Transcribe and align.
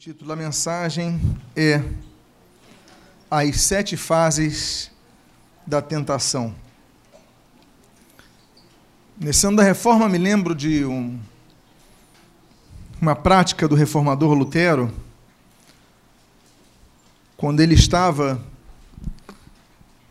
título 0.00 0.30
da 0.30 0.34
mensagem 0.34 1.20
é 1.54 1.84
As 3.30 3.60
Sete 3.60 3.98
Fases 3.98 4.90
da 5.66 5.82
Tentação. 5.82 6.54
Nesse 9.14 9.46
ano 9.46 9.58
da 9.58 9.62
reforma, 9.62 10.08
me 10.08 10.16
lembro 10.16 10.54
de 10.54 10.86
um, 10.86 11.20
uma 12.98 13.14
prática 13.14 13.68
do 13.68 13.74
reformador 13.74 14.32
Lutero, 14.32 14.90
quando 17.36 17.60
ele 17.60 17.74
estava 17.74 18.42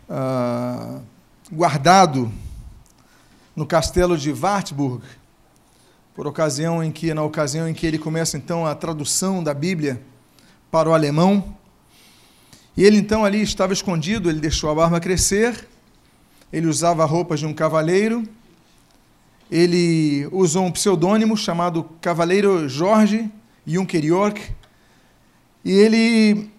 ah, 0.08 1.00
guardado 1.52 2.32
no 3.56 3.66
castelo 3.66 4.16
de 4.16 4.32
Wartburg, 4.32 5.04
por 6.20 6.27
ocasião 6.27 6.83
em 6.83 6.91
que 6.91 7.13
na 7.13 7.23
ocasião 7.23 7.70
em 7.70 7.73
que 7.73 7.88
ele 7.88 7.97
começa 7.97 8.36
então 8.36 8.65
a 8.65 8.75
tradução 8.75 9.41
da 9.41 9.54
Bíblia 9.54 10.01
para 10.69 10.89
o 10.89 10.93
alemão. 10.93 11.55
E 12.75 12.83
ele 12.83 12.97
então 12.97 13.23
ali 13.23 13.41
estava 13.41 13.71
escondido, 13.71 14.29
ele 14.29 14.41
deixou 14.41 14.69
a 14.69 14.75
barba 14.75 15.00
crescer, 15.00 15.65
ele 16.51 16.68
usava 16.68 17.05
roupas 17.05 17.39
de 17.39 17.46
um 17.46 17.54
cavaleiro, 17.54 18.27
ele 19.50 20.27
usou 20.33 20.65
um 20.65 20.71
pseudônimo 20.74 21.37
chamado 21.37 21.86
Cavaleiro 22.01 22.68
Jorge 22.68 23.32
Junker 23.65 24.04
York, 24.04 24.41
e 25.63 25.71
ele 25.71 26.49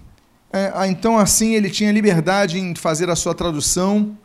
é, 0.50 0.86
então 0.86 1.18
assim 1.18 1.54
ele 1.54 1.68
tinha 1.68 1.92
liberdade 1.92 2.58
em 2.58 2.74
fazer 2.74 3.10
a 3.10 3.14
sua 3.14 3.34
tradução, 3.34 4.16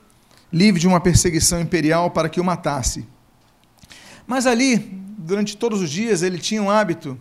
livre 0.50 0.80
de 0.80 0.88
uma 0.88 1.02
perseguição 1.02 1.59
imperial 1.59 2.09
para 2.09 2.30
que 2.30 2.40
o 2.40 2.44
matasse. 2.45 3.06
Mas 4.27 4.45
ali, 4.45 4.77
durante 5.17 5.55
todos 5.55 5.81
os 5.81 5.90
dias, 5.90 6.22
ele 6.22 6.38
tinha 6.38 6.62
um 6.62 6.70
hábito 6.70 7.17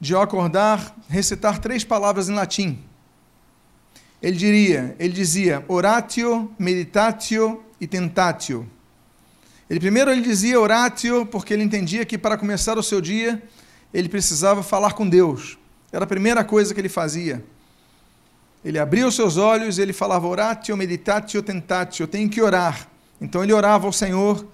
de 0.00 0.14
ao 0.14 0.22
acordar 0.22 0.96
recitar 1.08 1.58
três 1.58 1.84
palavras 1.84 2.30
em 2.30 2.34
latim. 2.34 2.78
Ele 4.22 4.36
diria, 4.36 4.96
ele 4.98 5.12
dizia 5.12 5.62
oratio, 5.68 6.50
meditatio 6.58 7.62
e 7.78 7.86
tentatio. 7.86 8.68
Ele 9.68 9.78
primeiro 9.78 10.10
ele 10.10 10.22
dizia 10.22 10.58
oratio 10.58 11.26
porque 11.26 11.54
ele 11.54 11.62
entendia 11.62 12.04
que 12.04 12.18
para 12.18 12.36
começar 12.36 12.78
o 12.78 12.82
seu 12.82 13.00
dia 13.00 13.42
ele 13.92 14.08
precisava 14.08 14.62
falar 14.62 14.94
com 14.94 15.08
Deus. 15.08 15.58
Era 15.92 16.04
a 16.04 16.08
primeira 16.08 16.42
coisa 16.42 16.72
que 16.72 16.80
ele 16.80 16.88
fazia. 16.88 17.44
Ele 18.64 18.78
abria 18.78 19.06
os 19.06 19.14
seus 19.14 19.36
olhos 19.36 19.78
ele 19.78 19.92
falava 19.92 20.26
oratio, 20.26 20.76
meditatio, 20.76 21.42
tentatio. 21.42 22.04
Eu 22.04 22.08
tenho 22.08 22.28
que 22.28 22.42
orar. 22.42 22.88
Então 23.20 23.42
ele 23.42 23.52
orava 23.52 23.86
ao 23.86 23.92
Senhor 23.92 24.46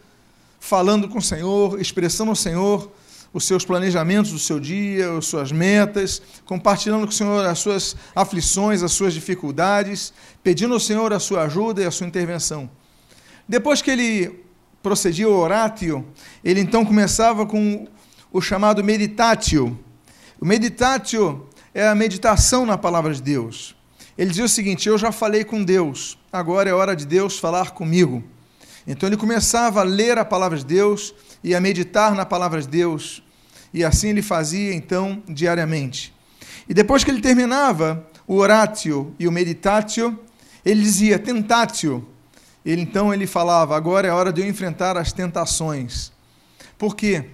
falando 0.67 1.09
com 1.09 1.19
o 1.19 1.23
Senhor, 1.23 1.81
expressando 1.81 2.31
ao 2.31 2.37
Senhor 2.37 2.91
os 3.33 3.45
seus 3.45 3.65
planejamentos 3.65 4.33
do 4.33 4.39
seu 4.39 4.59
dia, 4.59 5.17
as 5.17 5.27
suas 5.27 5.53
metas, 5.53 6.21
compartilhando 6.45 7.07
com 7.07 7.13
o 7.13 7.15
Senhor 7.15 7.47
as 7.47 7.61
suas 7.61 7.95
aflições, 8.15 8.83
as 8.83 8.91
suas 8.91 9.15
dificuldades, 9.15 10.13
pedindo 10.43 10.75
ao 10.75 10.81
Senhor 10.81 11.13
a 11.13 11.21
sua 11.21 11.43
ajuda 11.43 11.83
e 11.83 11.87
a 11.87 11.91
sua 11.93 12.07
intervenção. 12.07 12.69
Depois 13.49 13.81
que 13.81 13.93
ele 13.93 14.45
procedia 14.83 15.29
o 15.29 15.37
oratio, 15.37 16.05
ele 16.43 16.61
então 16.61 16.85
começava 16.85 17.47
com 17.47 17.87
o 18.33 18.41
chamado 18.41 18.83
meditatio. 18.83 19.79
O 20.41 20.45
meditatio 20.45 21.47
é 21.73 21.87
a 21.87 21.95
meditação 21.95 22.67
na 22.67 22.77
palavra 22.77 23.15
de 23.15 23.23
Deus. 23.23 23.77
Ele 24.19 24.31
dizia 24.31 24.45
o 24.45 24.49
seguinte: 24.49 24.89
Eu 24.89 24.99
já 24.99 25.13
falei 25.13 25.45
com 25.45 25.63
Deus, 25.63 26.19
agora 26.33 26.69
é 26.69 26.73
hora 26.73 26.97
de 26.97 27.07
Deus 27.07 27.39
falar 27.39 27.71
comigo. 27.71 28.25
Então 28.87 29.09
ele 29.09 29.17
começava 29.17 29.81
a 29.81 29.85
ler 29.85 30.17
a 30.17 30.25
palavra 30.25 30.57
de 30.57 30.65
Deus 30.65 31.15
e 31.43 31.55
a 31.55 31.61
meditar 31.61 32.15
na 32.15 32.25
palavra 32.25 32.61
de 32.61 32.69
Deus, 32.69 33.23
e 33.75 33.85
assim 33.85 34.11
ele 34.11 34.23
fazia 34.23 34.73
então 34.73 35.23
diariamente. 35.29 36.15
E 36.69 36.75
depois 36.75 37.03
que 37.03 37.11
ele 37.11 37.21
terminava 37.21 38.07
o 38.27 38.37
oratio 38.37 39.15
e 39.19 39.27
o 39.27 39.33
meditatio, 39.33 40.19
ele 40.65 40.81
dizia 40.81 41.19
tentatio. 41.19 42.07
Ele 42.65 42.83
então 42.83 43.13
ele 43.13 43.27
falava: 43.27 43.77
"Agora 43.77 44.09
é 44.09 44.13
hora 44.13 44.33
de 44.33 44.41
eu 44.41 44.49
enfrentar 44.49 44.97
as 44.97 45.13
tentações". 45.13 46.13
Por 46.79 46.95
quê? 46.95 47.31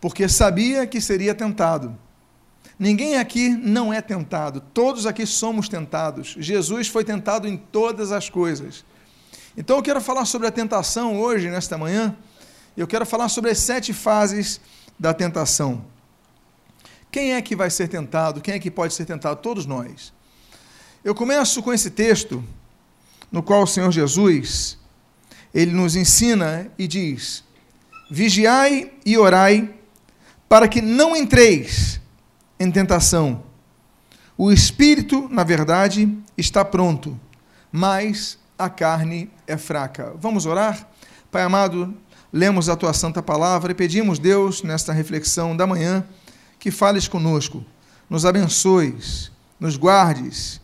Porque 0.00 0.28
sabia 0.28 0.86
que 0.86 1.00
seria 1.00 1.34
tentado. 1.34 1.96
Ninguém 2.78 3.16
aqui 3.16 3.48
não 3.48 3.92
é 3.92 4.02
tentado, 4.02 4.60
todos 4.60 5.06
aqui 5.06 5.24
somos 5.24 5.68
tentados. 5.68 6.36
Jesus 6.38 6.88
foi 6.88 7.04
tentado 7.04 7.48
em 7.48 7.56
todas 7.56 8.12
as 8.12 8.28
coisas. 8.28 8.84
Então 9.56 9.76
eu 9.76 9.82
quero 9.82 10.00
falar 10.00 10.26
sobre 10.26 10.46
a 10.46 10.50
tentação 10.50 11.18
hoje, 11.18 11.48
nesta 11.48 11.78
manhã. 11.78 12.14
Eu 12.76 12.86
quero 12.86 13.06
falar 13.06 13.28
sobre 13.30 13.50
as 13.50 13.58
sete 13.58 13.92
fases 13.94 14.60
da 14.98 15.14
tentação. 15.14 15.82
Quem 17.10 17.32
é 17.32 17.40
que 17.40 17.56
vai 17.56 17.70
ser 17.70 17.88
tentado? 17.88 18.42
Quem 18.42 18.54
é 18.54 18.58
que 18.58 18.70
pode 18.70 18.92
ser 18.92 19.06
tentado? 19.06 19.40
Todos 19.40 19.64
nós. 19.64 20.12
Eu 21.02 21.14
começo 21.14 21.62
com 21.62 21.72
esse 21.72 21.90
texto, 21.90 22.44
no 23.32 23.42
qual 23.42 23.62
o 23.62 23.66
Senhor 23.66 23.90
Jesus, 23.90 24.76
ele 25.54 25.72
nos 25.72 25.96
ensina 25.96 26.70
e 26.78 26.86
diz: 26.86 27.42
Vigiai 28.10 28.92
e 29.06 29.16
orai, 29.16 29.74
para 30.46 30.68
que 30.68 30.82
não 30.82 31.16
entreis 31.16 31.98
em 32.60 32.70
tentação. 32.70 33.42
O 34.36 34.52
espírito, 34.52 35.28
na 35.30 35.44
verdade, 35.44 36.14
está 36.36 36.62
pronto, 36.62 37.18
mas 37.72 38.38
a 38.58 38.68
carne 38.68 39.30
é 39.46 39.56
fraca. 39.56 40.14
Vamos 40.18 40.46
orar? 40.46 40.88
Pai 41.30 41.42
amado, 41.42 41.94
lemos 42.32 42.68
a 42.68 42.76
tua 42.76 42.92
santa 42.92 43.22
palavra 43.22 43.72
e 43.72 43.74
pedimos, 43.74 44.18
Deus, 44.18 44.62
nesta 44.62 44.92
reflexão 44.92 45.56
da 45.56 45.66
manhã, 45.66 46.04
que 46.58 46.70
fales 46.70 47.06
conosco, 47.06 47.64
nos 48.08 48.24
abençoes, 48.24 49.30
nos 49.58 49.76
guardes 49.76 50.60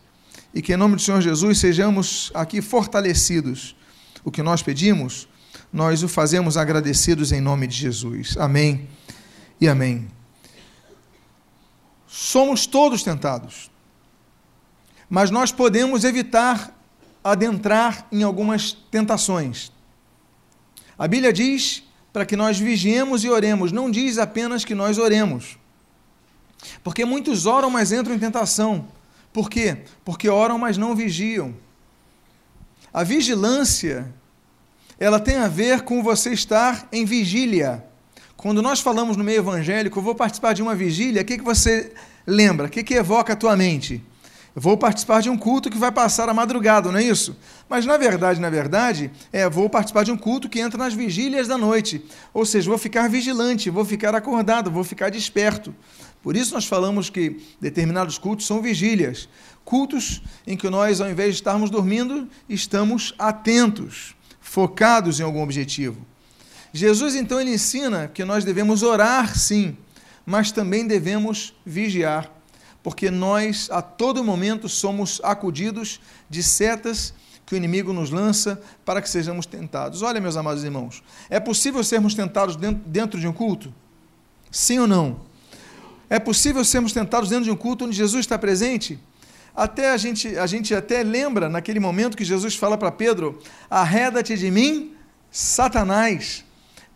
e 0.53 0.61
que, 0.61 0.73
em 0.73 0.77
nome 0.77 0.95
do 0.95 1.01
Senhor 1.01 1.21
Jesus, 1.21 1.57
sejamos 1.57 2.31
aqui 2.33 2.61
fortalecidos. 2.61 3.75
O 4.23 4.31
que 4.31 4.43
nós 4.43 4.61
pedimos, 4.61 5.27
nós 5.71 6.03
o 6.03 6.07
fazemos 6.07 6.57
agradecidos 6.57 7.31
em 7.31 7.41
nome 7.41 7.67
de 7.67 7.75
Jesus. 7.75 8.37
Amém 8.37 8.87
e 9.59 9.67
amém. 9.67 10.07
Somos 12.07 12.67
todos 12.67 13.03
tentados, 13.03 13.71
mas 15.09 15.31
nós 15.31 15.51
podemos 15.51 16.03
evitar 16.03 16.71
adentrar 17.23 18.07
em 18.11 18.23
algumas 18.23 18.73
tentações. 18.91 19.71
A 20.97 21.07
Bíblia 21.07 21.31
diz 21.31 21.83
para 22.11 22.25
que 22.25 22.35
nós 22.35 22.59
vigiemos 22.59 23.23
e 23.23 23.29
oremos, 23.29 23.71
não 23.71 23.89
diz 23.89 24.17
apenas 24.17 24.63
que 24.63 24.75
nós 24.75 24.97
oremos. 24.97 25.57
Porque 26.83 27.05
muitos 27.05 27.45
oram, 27.45 27.69
mas 27.69 27.91
entram 27.91 28.15
em 28.15 28.19
tentação. 28.19 28.87
Por 29.31 29.49
quê? 29.49 29.77
Porque 30.05 30.29
oram, 30.29 30.57
mas 30.59 30.77
não 30.77 30.95
vigiam. 30.95 31.55
A 32.93 33.03
vigilância, 33.03 34.13
ela 34.99 35.19
tem 35.19 35.37
a 35.37 35.47
ver 35.47 35.81
com 35.81 36.03
você 36.03 36.31
estar 36.31 36.87
em 36.91 37.03
vigília. 37.03 37.83
Quando 38.37 38.61
nós 38.61 38.79
falamos 38.79 39.17
no 39.17 39.23
meio 39.23 39.39
evangélico, 39.39 39.97
eu 39.97 40.03
vou 40.03 40.13
participar 40.13 40.53
de 40.53 40.61
uma 40.61 40.75
vigília, 40.75 41.21
o 41.21 41.25
que, 41.25 41.37
que 41.37 41.43
você 41.43 41.91
lembra? 42.27 42.67
O 42.67 42.69
que, 42.69 42.83
que 42.83 42.93
evoca 42.93 43.33
a 43.33 43.35
tua 43.35 43.55
mente? 43.55 44.03
Vou 44.55 44.77
participar 44.77 45.21
de 45.21 45.29
um 45.29 45.37
culto 45.37 45.69
que 45.69 45.77
vai 45.77 45.91
passar 45.91 46.29
a 46.29 46.33
madrugada, 46.33 46.91
não 46.91 46.99
é 46.99 47.03
isso? 47.03 47.35
Mas 47.67 47.85
na 47.85 47.97
verdade, 47.97 48.39
na 48.39 48.49
verdade, 48.49 49.11
é 49.31 49.49
vou 49.49 49.69
participar 49.69 50.03
de 50.03 50.11
um 50.11 50.17
culto 50.17 50.47
que 50.47 50.59
entra 50.59 50.77
nas 50.77 50.93
vigílias 50.93 51.47
da 51.47 51.57
noite. 51.57 52.03
Ou 52.33 52.45
seja, 52.45 52.69
vou 52.69 52.77
ficar 52.77 53.09
vigilante, 53.09 53.69
vou 53.69 53.83
ficar 53.83 54.13
acordado, 54.13 54.69
vou 54.69 54.83
ficar 54.83 55.09
desperto. 55.09 55.73
Por 56.21 56.37
isso 56.37 56.53
nós 56.53 56.65
falamos 56.65 57.09
que 57.09 57.41
determinados 57.59 58.17
cultos 58.17 58.45
são 58.45 58.61
vigílias. 58.61 59.27
Cultos 59.65 60.21
em 60.45 60.55
que 60.55 60.69
nós, 60.69 61.01
ao 61.01 61.09
invés 61.09 61.31
de 61.31 61.41
estarmos 61.41 61.69
dormindo, 61.69 62.29
estamos 62.47 63.13
atentos, 63.17 64.15
focados 64.39 65.19
em 65.19 65.23
algum 65.23 65.41
objetivo. 65.41 65.97
Jesus 66.71 67.15
então 67.15 67.39
ele 67.39 67.53
ensina 67.53 68.07
que 68.07 68.23
nós 68.23 68.43
devemos 68.43 68.83
orar 68.83 69.37
sim, 69.37 69.77
mas 70.25 70.51
também 70.51 70.87
devemos 70.87 71.53
vigiar 71.65 72.31
porque 72.83 73.09
nós 73.09 73.69
a 73.71 73.81
todo 73.81 74.23
momento 74.23 74.67
somos 74.67 75.21
acudidos 75.23 76.01
de 76.29 76.43
setas 76.43 77.13
que 77.45 77.55
o 77.55 77.57
inimigo 77.57 77.93
nos 77.93 78.11
lança 78.11 78.61
para 78.85 79.01
que 79.01 79.09
sejamos 79.09 79.45
tentados. 79.45 80.01
Olha, 80.01 80.19
meus 80.19 80.35
amados 80.35 80.63
irmãos, 80.63 81.01
é 81.29 81.39
possível 81.39 81.83
sermos 81.83 82.13
tentados 82.13 82.57
dentro 82.85 83.19
de 83.19 83.27
um 83.27 83.33
culto? 83.33 83.73
Sim 84.51 84.79
ou 84.79 84.87
não? 84.87 85.21
É 86.09 86.19
possível 86.19 86.63
sermos 86.63 86.93
tentados 86.93 87.29
dentro 87.29 87.45
de 87.45 87.51
um 87.51 87.55
culto 87.55 87.85
onde 87.85 87.95
Jesus 87.95 88.21
está 88.21 88.37
presente? 88.37 88.99
Até 89.55 89.91
a 89.91 89.97
gente, 89.97 90.37
a 90.37 90.45
gente 90.45 90.73
até 90.75 91.03
lembra 91.03 91.47
naquele 91.47 91.79
momento 91.79 92.17
que 92.17 92.25
Jesus 92.25 92.55
fala 92.55 92.77
para 92.77 92.91
Pedro: 92.91 93.39
arreda-te 93.69 94.35
de 94.37 94.51
mim, 94.51 94.93
Satanás. 95.31 96.43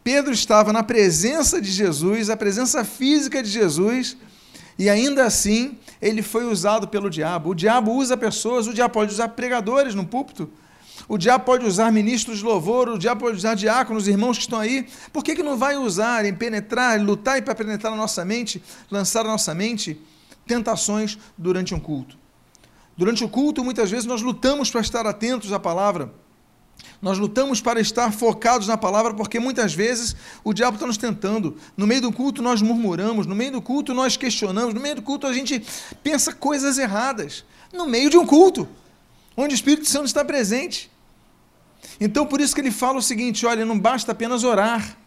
Pedro 0.04 0.32
estava 0.32 0.72
na 0.72 0.84
presença 0.84 1.62
de 1.62 1.72
Jesus, 1.72 2.30
a 2.30 2.38
presença 2.38 2.84
física 2.86 3.44
de 3.44 3.50
Jesus, 3.50 4.18
e 4.78 4.90
ainda 4.90 5.26
assim, 5.26 5.78
ele 6.02 6.22
foi 6.22 6.46
usado 6.46 6.88
pelo 6.88 7.10
diabo. 7.10 7.52
O 7.52 7.56
diabo 7.56 7.92
usa 7.94 8.16
pessoas, 8.16 8.68
o 8.68 8.74
diabo 8.74 8.94
pode 8.94 9.12
usar 9.12 9.30
pregadores 9.30 9.96
no 9.96 10.06
púlpito. 10.06 10.50
O 11.08 11.18
diabo 11.18 11.46
pode 11.46 11.66
usar 11.66 11.92
ministros 11.92 12.40
de 12.40 12.44
louvor, 12.44 12.90
o 12.90 12.98
diabo 12.98 13.22
pode 13.22 13.38
usar 13.38 13.56
diáconos, 13.56 14.08
irmãos 14.08 14.38
que 14.38 14.44
estão 14.44 14.60
aí. 14.60 14.88
Por 15.14 15.24
que, 15.24 15.36
que 15.36 15.44
não 15.44 15.58
vai 15.58 15.78
usar 15.78 16.26
em 16.26 16.34
penetrar, 16.34 17.00
lutar 17.02 17.42
para 17.42 17.56
penetrar 17.56 17.94
a 17.94 17.96
nossa 17.96 18.26
mente, 18.26 18.62
lançar 18.92 19.22
a 19.22 19.30
nossa 19.30 19.54
mente 19.54 20.00
tentações 20.48 21.18
durante 21.38 21.76
um 21.76 21.80
culto. 21.80 22.18
Durante 22.96 23.24
o 23.24 23.30
culto, 23.30 23.64
muitas 23.64 23.92
vezes 23.92 24.06
nós 24.06 24.22
lutamos 24.22 24.72
para 24.72 24.82
estar 24.82 25.06
atentos 25.06 25.54
à 25.54 25.60
palavra. 25.60 26.12
Nós 27.02 27.18
lutamos 27.18 27.62
para 27.62 27.80
estar 27.80 28.12
focados 28.12 28.68
na 28.68 28.76
palavra, 28.76 29.14
porque 29.14 29.40
muitas 29.40 29.74
vezes 29.74 30.16
o 30.44 30.54
diabo 30.54 30.76
está 30.76 30.88
nos 30.88 30.98
tentando. 30.98 31.56
No 31.76 31.86
meio 31.86 32.02
do 32.02 32.12
culto 32.12 32.42
nós 32.42 32.62
murmuramos, 32.62 33.28
no 33.28 33.36
meio 33.36 33.52
do 33.52 33.62
culto 33.62 33.94
nós 33.94 34.18
questionamos, 34.18 34.74
no 34.74 34.80
meio 34.80 34.96
do 34.96 35.02
culto 35.02 35.28
a 35.28 35.34
gente 35.34 35.64
pensa 36.04 36.34
coisas 36.34 36.78
erradas. 36.78 37.46
No 37.72 37.86
meio 37.86 38.10
de 38.10 38.18
um 38.18 38.26
culto, 38.26 38.68
onde 39.36 39.54
o 39.54 39.56
Espírito 39.56 39.88
Santo 39.88 40.08
está 40.08 40.26
presente. 40.26 40.90
Então 42.00 42.26
por 42.26 42.42
isso 42.42 42.56
que 42.56 42.62
ele 42.62 42.72
fala 42.72 42.98
o 42.98 43.02
seguinte: 43.02 43.46
olha, 43.46 43.64
não 43.64 43.80
basta 43.80 44.12
apenas 44.12 44.44
orar, 44.44 44.98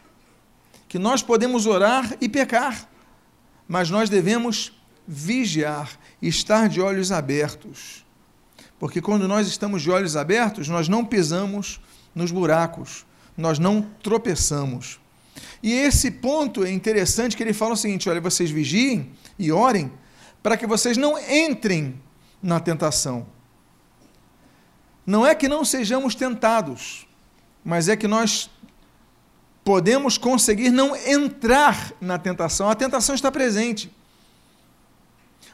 que 0.88 0.98
nós 0.98 1.22
podemos 1.22 1.66
orar 1.66 2.16
e 2.20 2.28
pecar, 2.28 2.88
mas 3.66 3.90
nós 3.90 4.08
devemos 4.08 4.72
vigiar, 5.06 5.90
estar 6.22 6.68
de 6.68 6.80
olhos 6.80 7.10
abertos. 7.10 8.04
Porque 8.80 9.02
quando 9.02 9.28
nós 9.28 9.46
estamos 9.46 9.82
de 9.82 9.90
olhos 9.90 10.16
abertos, 10.16 10.66
nós 10.66 10.88
não 10.88 11.04
pisamos 11.04 11.78
nos 12.14 12.30
buracos, 12.32 13.04
nós 13.36 13.58
não 13.58 13.82
tropeçamos. 14.02 14.98
E 15.62 15.70
esse 15.70 16.10
ponto 16.10 16.64
é 16.64 16.70
interessante 16.70 17.36
que 17.36 17.42
ele 17.42 17.52
fala 17.52 17.74
o 17.74 17.76
seguinte: 17.76 18.08
olha, 18.08 18.22
vocês 18.22 18.50
vigiem 18.50 19.12
e 19.38 19.52
orem 19.52 19.92
para 20.42 20.56
que 20.56 20.66
vocês 20.66 20.96
não 20.96 21.18
entrem 21.18 22.00
na 22.42 22.58
tentação. 22.58 23.26
Não 25.04 25.26
é 25.26 25.34
que 25.34 25.46
não 25.46 25.62
sejamos 25.62 26.14
tentados, 26.14 27.06
mas 27.62 27.86
é 27.86 27.96
que 27.96 28.08
nós 28.08 28.48
podemos 29.62 30.16
conseguir 30.16 30.70
não 30.70 30.96
entrar 30.96 31.92
na 32.00 32.18
tentação. 32.18 32.70
A 32.70 32.74
tentação 32.74 33.14
está 33.14 33.30
presente. 33.30 33.94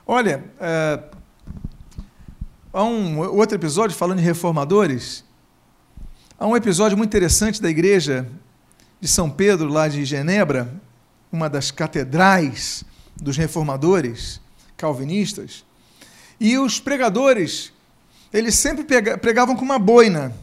Olha, 0.07 0.45
é, 0.61 1.16
há 2.77 2.85
um 2.85 3.19
outro 3.19 3.57
episódio 3.57 3.97
falando 3.97 4.19
de 4.19 4.25
reformadores. 4.25 5.25
Há 6.39 6.47
um 6.47 6.55
episódio 6.55 6.95
muito 6.95 7.09
interessante 7.09 7.61
da 7.63 7.71
igreja 7.71 8.29
de 9.01 9.09
São 9.09 9.31
Pedro, 9.31 9.67
lá 9.71 9.89
de 9.89 10.05
Genebra, 10.05 10.71
uma 11.33 11.49
das 11.49 11.71
catedrais 11.71 12.85
dos 13.17 13.35
reformadores 13.35 14.43
calvinistas. 14.77 15.65
E 16.39 16.59
os 16.59 16.79
pregadores, 16.79 17.73
eles 18.31 18.55
sempre 18.57 18.85
pregavam 19.17 19.57
com 19.57 19.65
uma 19.65 19.79
boina, 19.79 20.37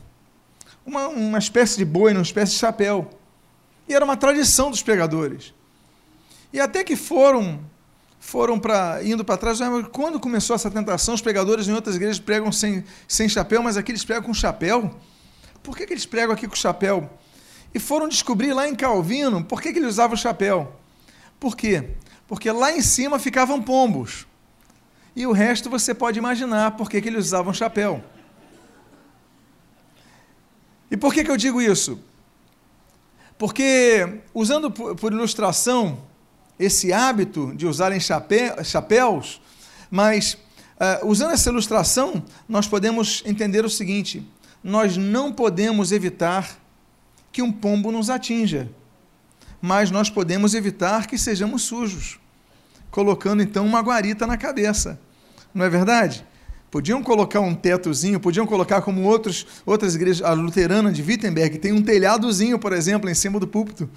uma, 0.83 1.09
uma 1.09 1.37
espécie 1.37 1.77
de 1.77 1.85
boina, 1.85 2.17
uma 2.17 2.25
espécie 2.25 2.53
de 2.53 2.57
chapéu. 2.57 3.11
E 3.87 3.93
era 3.93 4.03
uma 4.03 4.17
tradição 4.17 4.71
dos 4.71 4.81
pregadores. 4.81 5.53
E 6.51 6.59
até 6.59 6.83
que 6.83 6.95
foram 6.95 7.59
foram 8.25 8.57
para 8.57 9.03
indo 9.03 9.23
para 9.23 9.35
trás. 9.35 9.59
Quando 9.91 10.17
começou 10.17 10.55
essa 10.55 10.71
tentação, 10.71 11.13
os 11.13 11.21
pregadores 11.21 11.67
em 11.67 11.73
outras 11.73 11.97
igrejas 11.97 12.19
pregam 12.19 12.51
sem, 12.53 12.83
sem 13.05 13.27
chapéu, 13.27 13.61
mas 13.61 13.75
aqui 13.75 13.91
eles 13.91 14.05
pregam 14.05 14.23
com 14.23 14.33
chapéu. 14.33 14.95
Por 15.61 15.75
que, 15.75 15.85
que 15.85 15.93
eles 15.93 16.05
pregam 16.05 16.33
aqui 16.33 16.47
com 16.47 16.55
chapéu? 16.55 17.09
E 17.73 17.79
foram 17.79 18.07
descobrir 18.07 18.53
lá 18.53 18.67
em 18.67 18.75
Calvino 18.75 19.43
por 19.43 19.61
que, 19.61 19.73
que 19.73 19.77
ele 19.77 19.87
usava 19.87 20.13
o 20.13 20.17
chapéu. 20.17 20.73
Por 21.37 21.55
quê? 21.55 21.89
Porque 22.25 22.49
lá 22.49 22.71
em 22.71 22.81
cima 22.81 23.19
ficavam 23.19 23.61
pombos. 23.61 24.25
E 25.15 25.27
o 25.27 25.33
resto 25.33 25.69
você 25.69 25.93
pode 25.93 26.17
imaginar 26.17 26.71
por 26.77 26.89
que, 26.89 27.01
que 27.01 27.09
eles 27.09 27.25
usavam 27.25 27.53
chapéu. 27.53 28.01
E 30.89 30.95
por 30.95 31.13
que, 31.13 31.25
que 31.25 31.29
eu 31.29 31.37
digo 31.37 31.61
isso? 31.61 31.99
Porque, 33.37 34.21
usando 34.33 34.71
por, 34.71 34.95
por 34.95 35.11
ilustração, 35.11 35.99
esse 36.59 36.93
hábito 36.93 37.53
de 37.55 37.65
usarem 37.65 37.99
chapéus, 37.99 39.41
mas 39.89 40.37
uh, 40.79 41.07
usando 41.07 41.31
essa 41.31 41.49
ilustração, 41.49 42.23
nós 42.47 42.67
podemos 42.67 43.23
entender 43.25 43.65
o 43.65 43.69
seguinte: 43.69 44.27
nós 44.63 44.97
não 44.97 45.31
podemos 45.31 45.91
evitar 45.91 46.57
que 47.31 47.41
um 47.41 47.51
pombo 47.51 47.91
nos 47.91 48.09
atinja, 48.09 48.69
mas 49.61 49.89
nós 49.89 50.09
podemos 50.09 50.53
evitar 50.53 51.07
que 51.07 51.17
sejamos 51.17 51.63
sujos, 51.63 52.19
colocando 52.91 53.41
então 53.41 53.65
uma 53.65 53.81
guarita 53.81 54.27
na 54.27 54.37
cabeça. 54.37 54.99
Não 55.53 55.65
é 55.65 55.69
verdade? 55.69 56.25
Podiam 56.69 57.03
colocar 57.03 57.39
um 57.39 57.53
tetozinho, 57.53 58.19
podiam 58.19 58.47
colocar 58.47 58.81
como 58.81 59.03
outros, 59.03 59.45
outras 59.63 59.93
igrejas, 59.93 60.25
a 60.25 60.33
luterana 60.33 60.91
de 60.91 61.03
Wittenberg, 61.03 61.59
tem 61.59 61.71
um 61.71 61.83
telhadozinho, 61.83 62.57
por 62.57 62.73
exemplo, 62.73 63.07
em 63.09 63.13
cima 63.13 63.39
do 63.39 63.47
púlpito 63.47 63.87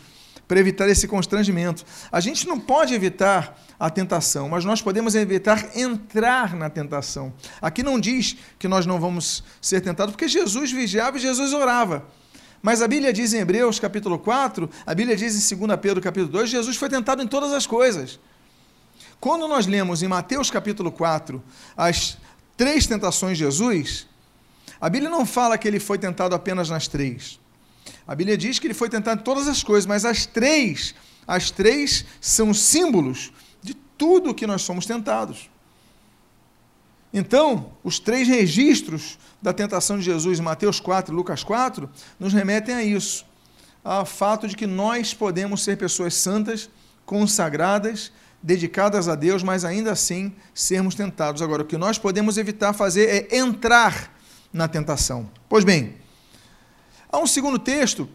para 0.46 0.60
evitar 0.60 0.88
esse 0.88 1.08
constrangimento. 1.08 1.84
A 2.10 2.20
gente 2.20 2.46
não 2.46 2.58
pode 2.58 2.94
evitar 2.94 3.60
a 3.78 3.90
tentação, 3.90 4.48
mas 4.48 4.64
nós 4.64 4.80
podemos 4.80 5.14
evitar 5.14 5.76
entrar 5.76 6.54
na 6.54 6.70
tentação. 6.70 7.32
Aqui 7.60 7.82
não 7.82 7.98
diz 7.98 8.36
que 8.58 8.68
nós 8.68 8.86
não 8.86 9.00
vamos 9.00 9.42
ser 9.60 9.80
tentados, 9.80 10.12
porque 10.12 10.28
Jesus 10.28 10.70
vigiava 10.70 11.16
e 11.16 11.20
Jesus 11.20 11.52
orava. 11.52 12.06
Mas 12.62 12.80
a 12.80 12.88
Bíblia 12.88 13.12
diz 13.12 13.32
em 13.32 13.38
Hebreus 13.38 13.78
capítulo 13.78 14.18
4, 14.18 14.68
a 14.86 14.94
Bíblia 14.94 15.16
diz 15.16 15.52
em 15.52 15.56
2 15.56 15.78
Pedro 15.80 16.00
capítulo 16.00 16.32
2, 16.32 16.50
Jesus 16.50 16.76
foi 16.76 16.88
tentado 16.88 17.22
em 17.22 17.26
todas 17.26 17.52
as 17.52 17.66
coisas. 17.66 18.18
Quando 19.20 19.46
nós 19.46 19.66
lemos 19.66 20.02
em 20.02 20.08
Mateus 20.08 20.50
capítulo 20.50 20.90
4 20.90 21.42
as 21.76 22.18
três 22.56 22.86
tentações 22.86 23.36
de 23.38 23.44
Jesus, 23.44 24.06
a 24.80 24.88
Bíblia 24.88 25.10
não 25.10 25.24
fala 25.26 25.56
que 25.58 25.68
ele 25.68 25.80
foi 25.80 25.98
tentado 25.98 26.34
apenas 26.34 26.68
nas 26.68 26.88
três. 26.88 27.38
A 28.06 28.14
Bíblia 28.14 28.38
diz 28.38 28.58
que 28.58 28.66
ele 28.66 28.74
foi 28.74 28.88
tentado 28.88 29.20
em 29.20 29.24
todas 29.24 29.48
as 29.48 29.62
coisas, 29.62 29.86
mas 29.86 30.04
as 30.04 30.26
três, 30.26 30.94
as 31.26 31.50
três 31.50 32.04
são 32.20 32.54
símbolos 32.54 33.32
de 33.62 33.74
tudo 33.74 34.34
que 34.34 34.46
nós 34.46 34.62
somos 34.62 34.86
tentados. 34.86 35.50
Então, 37.12 37.72
os 37.82 37.98
três 37.98 38.28
registros 38.28 39.18
da 39.40 39.52
tentação 39.52 39.98
de 39.98 40.04
Jesus, 40.04 40.38
Mateus 40.38 40.78
4 40.78 41.12
e 41.12 41.16
Lucas 41.16 41.42
4, 41.42 41.88
nos 42.20 42.32
remetem 42.32 42.74
a 42.74 42.84
isso, 42.84 43.24
ao 43.82 44.04
fato 44.04 44.46
de 44.46 44.56
que 44.56 44.66
nós 44.66 45.14
podemos 45.14 45.64
ser 45.64 45.76
pessoas 45.76 46.14
santas, 46.14 46.68
consagradas, 47.04 48.12
dedicadas 48.42 49.08
a 49.08 49.14
Deus, 49.14 49.42
mas 49.42 49.64
ainda 49.64 49.92
assim 49.92 50.32
sermos 50.54 50.94
tentados. 50.94 51.42
Agora, 51.42 51.62
o 51.62 51.66
que 51.66 51.76
nós 51.76 51.98
podemos 51.98 52.36
evitar 52.36 52.72
fazer 52.72 53.30
é 53.30 53.36
entrar 53.36 54.12
na 54.52 54.68
tentação. 54.68 55.28
Pois 55.48 55.64
bem, 55.64 55.94
Há 57.16 57.18
um 57.18 57.26
segundo 57.26 57.58
texto 57.58 58.06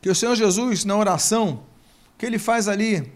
que 0.00 0.08
o 0.08 0.14
Senhor 0.14 0.34
Jesus, 0.34 0.86
na 0.86 0.96
oração, 0.96 1.64
que 2.16 2.24
ele 2.24 2.38
faz 2.38 2.66
ali 2.66 3.12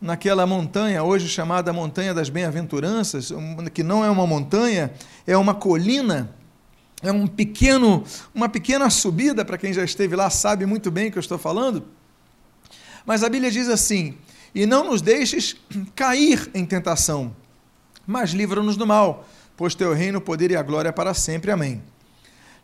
naquela 0.00 0.46
montanha, 0.46 1.02
hoje 1.02 1.28
chamada 1.28 1.70
Montanha 1.70 2.14
das 2.14 2.30
Bem-aventuranças, 2.30 3.30
que 3.74 3.82
não 3.82 4.02
é 4.02 4.08
uma 4.08 4.26
montanha, 4.26 4.90
é 5.26 5.36
uma 5.36 5.54
colina, 5.54 6.34
é 7.02 7.12
um 7.12 7.26
pequeno, 7.26 8.04
uma 8.34 8.48
pequena 8.48 8.88
subida, 8.88 9.44
para 9.44 9.58
quem 9.58 9.70
já 9.70 9.84
esteve 9.84 10.16
lá 10.16 10.30
sabe 10.30 10.64
muito 10.64 10.90
bem 10.90 11.08
o 11.08 11.12
que 11.12 11.18
eu 11.18 11.20
estou 11.20 11.36
falando. 11.36 11.84
Mas 13.04 13.22
a 13.22 13.28
Bíblia 13.28 13.50
diz 13.50 13.68
assim: 13.68 14.16
E 14.54 14.64
não 14.64 14.82
nos 14.82 15.02
deixes 15.02 15.56
cair 15.94 16.50
em 16.54 16.64
tentação, 16.64 17.36
mas 18.06 18.30
livra-nos 18.30 18.78
do 18.78 18.86
mal, 18.86 19.28
pois 19.58 19.74
teu 19.74 19.92
reino, 19.92 20.20
o 20.20 20.22
poder 20.22 20.50
e 20.52 20.56
a 20.56 20.62
glória 20.62 20.90
para 20.90 21.12
sempre. 21.12 21.50
Amém. 21.50 21.82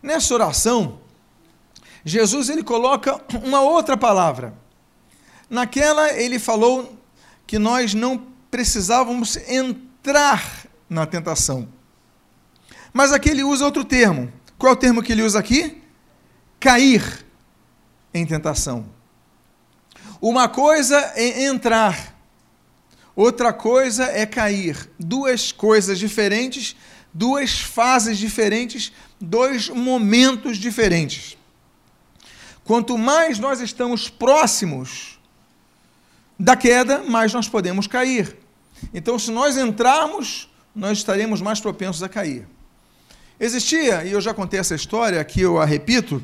Nessa 0.02 0.32
oração, 0.32 1.00
Jesus 2.08 2.48
ele 2.48 2.62
coloca 2.62 3.20
uma 3.44 3.60
outra 3.60 3.96
palavra. 3.96 4.54
Naquela 5.50 6.12
ele 6.12 6.38
falou 6.38 6.98
que 7.46 7.58
nós 7.58 7.94
não 7.94 8.26
precisávamos 8.50 9.36
entrar 9.48 10.66
na 10.88 11.06
tentação. 11.06 11.68
Mas 12.92 13.12
aqui 13.12 13.28
ele 13.28 13.44
usa 13.44 13.64
outro 13.64 13.84
termo. 13.84 14.32
Qual 14.58 14.72
é 14.72 14.76
o 14.76 14.78
termo 14.78 15.02
que 15.02 15.12
ele 15.12 15.22
usa 15.22 15.38
aqui? 15.38 15.82
Cair 16.58 17.24
em 18.12 18.26
tentação. 18.26 18.86
Uma 20.20 20.48
coisa 20.48 20.98
é 21.14 21.44
entrar, 21.44 22.18
outra 23.14 23.52
coisa 23.52 24.04
é 24.04 24.26
cair. 24.26 24.90
Duas 24.98 25.52
coisas 25.52 25.96
diferentes, 25.96 26.74
duas 27.14 27.60
fases 27.60 28.18
diferentes, 28.18 28.92
dois 29.20 29.68
momentos 29.68 30.58
diferentes. 30.58 31.37
Quanto 32.68 32.98
mais 32.98 33.38
nós 33.38 33.62
estamos 33.62 34.10
próximos 34.10 35.18
da 36.38 36.54
queda, 36.54 37.02
mais 37.02 37.32
nós 37.32 37.48
podemos 37.48 37.86
cair. 37.86 38.36
Então, 38.92 39.18
se 39.18 39.30
nós 39.30 39.56
entrarmos, 39.56 40.50
nós 40.76 40.98
estaremos 40.98 41.40
mais 41.40 41.60
propensos 41.60 42.02
a 42.02 42.10
cair. 42.10 42.46
Existia, 43.40 44.04
e 44.04 44.12
eu 44.12 44.20
já 44.20 44.34
contei 44.34 44.60
essa 44.60 44.74
história, 44.74 45.18
aqui 45.18 45.40
eu 45.40 45.58
a 45.58 45.64
repito. 45.64 46.22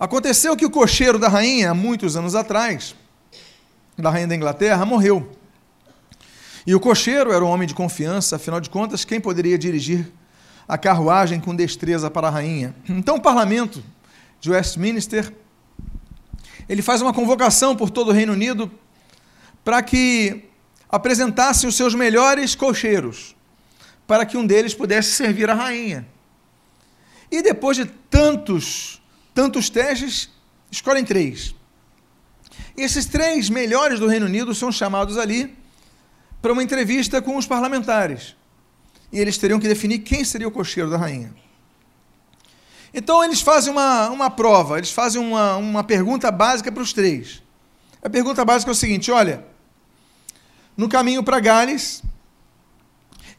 Aconteceu 0.00 0.56
que 0.56 0.64
o 0.64 0.70
cocheiro 0.70 1.18
da 1.18 1.28
rainha, 1.28 1.74
muitos 1.74 2.16
anos 2.16 2.34
atrás, 2.34 2.94
da 3.98 4.08
rainha 4.08 4.28
da 4.28 4.34
Inglaterra, 4.34 4.86
morreu. 4.86 5.30
E 6.66 6.74
o 6.74 6.80
cocheiro 6.80 7.32
era 7.32 7.44
um 7.44 7.48
homem 7.48 7.68
de 7.68 7.74
confiança, 7.74 8.36
afinal 8.36 8.62
de 8.62 8.70
contas, 8.70 9.04
quem 9.04 9.20
poderia 9.20 9.58
dirigir 9.58 10.10
a 10.66 10.78
carruagem 10.78 11.38
com 11.38 11.54
destreza 11.54 12.10
para 12.10 12.28
a 12.28 12.30
rainha? 12.30 12.74
Então 12.88 13.16
o 13.16 13.20
parlamento 13.20 13.84
de 14.46 14.52
Westminster, 14.52 15.32
ele 16.68 16.80
faz 16.80 17.02
uma 17.02 17.12
convocação 17.12 17.76
por 17.76 17.90
todo 17.90 18.08
o 18.08 18.12
Reino 18.12 18.32
Unido 18.32 18.70
para 19.64 19.82
que 19.82 20.44
apresentassem 20.88 21.68
os 21.68 21.74
seus 21.74 21.94
melhores 21.94 22.54
cocheiros, 22.54 23.34
para 24.06 24.24
que 24.24 24.36
um 24.36 24.46
deles 24.46 24.72
pudesse 24.72 25.12
servir 25.12 25.50
a 25.50 25.54
rainha. 25.54 26.06
E 27.30 27.42
depois 27.42 27.76
de 27.76 27.86
tantos, 27.86 29.02
tantos 29.34 29.68
testes, 29.68 30.30
escolhem 30.70 31.04
três. 31.04 31.54
E 32.76 32.82
esses 32.82 33.06
três 33.06 33.50
melhores 33.50 33.98
do 33.98 34.06
Reino 34.06 34.26
Unido 34.26 34.54
são 34.54 34.70
chamados 34.70 35.18
ali 35.18 35.56
para 36.40 36.52
uma 36.52 36.62
entrevista 36.62 37.20
com 37.20 37.36
os 37.36 37.46
parlamentares. 37.46 38.36
E 39.12 39.18
eles 39.18 39.38
teriam 39.38 39.58
que 39.58 39.66
definir 39.66 40.00
quem 40.00 40.24
seria 40.24 40.46
o 40.46 40.52
cocheiro 40.52 40.88
da 40.88 40.96
rainha. 40.96 41.34
Então 42.96 43.22
eles 43.22 43.42
fazem 43.42 43.70
uma, 43.70 44.08
uma 44.08 44.30
prova, 44.30 44.78
eles 44.78 44.90
fazem 44.90 45.20
uma, 45.20 45.58
uma 45.58 45.84
pergunta 45.84 46.30
básica 46.30 46.72
para 46.72 46.82
os 46.82 46.94
três. 46.94 47.42
A 48.02 48.08
pergunta 48.08 48.42
básica 48.42 48.70
é 48.70 48.72
o 48.72 48.74
seguinte: 48.74 49.10
olha, 49.12 49.44
no 50.74 50.88
caminho 50.88 51.22
para 51.22 51.38
Gales 51.38 52.02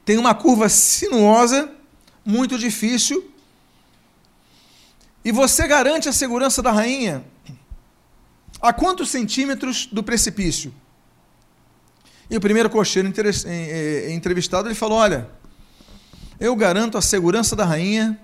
tem 0.05 0.15
uma 0.19 0.35
curva 0.35 0.69
sinuosa, 0.69 1.71
muito 2.23 2.55
difícil, 2.55 3.31
e 5.25 5.31
você 5.31 5.67
garante 5.67 6.07
a 6.07 6.13
segurança 6.13 6.61
da 6.61 6.71
rainha 6.71 7.25
a 8.61 8.71
quantos 8.71 9.09
centímetros 9.09 9.87
do 9.87 10.03
precipício? 10.03 10.71
E 12.29 12.37
o 12.37 12.41
primeiro 12.41 12.69
cocheiro 12.69 13.11
entrevistado 14.11 14.67
ele 14.67 14.75
falou: 14.75 14.99
Olha, 14.99 15.27
eu 16.39 16.55
garanto 16.55 16.95
a 16.95 17.01
segurança 17.01 17.55
da 17.55 17.65
rainha 17.65 18.19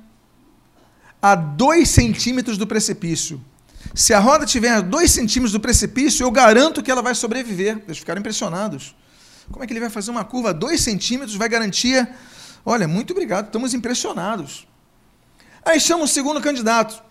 a 1.23 1.35
dois 1.35 1.87
centímetros 1.87 2.57
do 2.57 2.67
precipício. 2.67 3.41
Se 3.95 4.13
a 4.13 4.19
roda 4.19 4.45
tiver 4.45 4.71
a 4.71 4.81
dois 4.81 5.09
centímetros 5.09 5.53
do 5.53 5.59
precipício, 5.61 6.21
eu 6.21 6.29
garanto 6.29 6.83
que 6.83 6.91
ela 6.91 7.01
vai 7.01 7.15
sobreviver. 7.15 7.81
Eles 7.85 7.99
ficaram 7.99 8.19
impressionados. 8.19 8.93
Como 9.49 9.63
é 9.63 9.67
que 9.67 9.71
ele 9.71 9.79
vai 9.79 9.89
fazer 9.89 10.11
uma 10.11 10.25
curva 10.25 10.49
a 10.49 10.51
dois 10.51 10.81
centímetros? 10.81 11.37
Vai 11.37 11.47
garantir. 11.47 12.09
Olha, 12.65 12.89
muito 12.89 13.11
obrigado, 13.11 13.45
estamos 13.45 13.73
impressionados. 13.73 14.67
Aí 15.63 15.79
chama 15.79 16.03
o 16.03 16.07
segundo 16.09 16.41
candidato. 16.41 17.01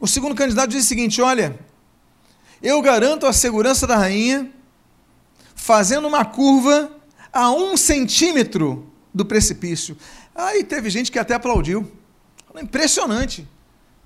O 0.00 0.08
segundo 0.08 0.34
candidato 0.34 0.70
diz 0.70 0.84
o 0.84 0.88
seguinte: 0.88 1.22
olha, 1.22 1.56
eu 2.60 2.82
garanto 2.82 3.24
a 3.24 3.32
segurança 3.32 3.86
da 3.86 3.96
rainha 3.96 4.50
fazendo 5.54 6.08
uma 6.08 6.24
curva 6.24 6.90
a 7.32 7.52
um 7.52 7.76
centímetro 7.76 8.90
do 9.14 9.24
precipício. 9.24 9.96
Aí 10.34 10.64
teve 10.64 10.90
gente 10.90 11.12
que 11.12 11.20
até 11.20 11.34
aplaudiu. 11.34 12.01
Impressionante. 12.60 13.48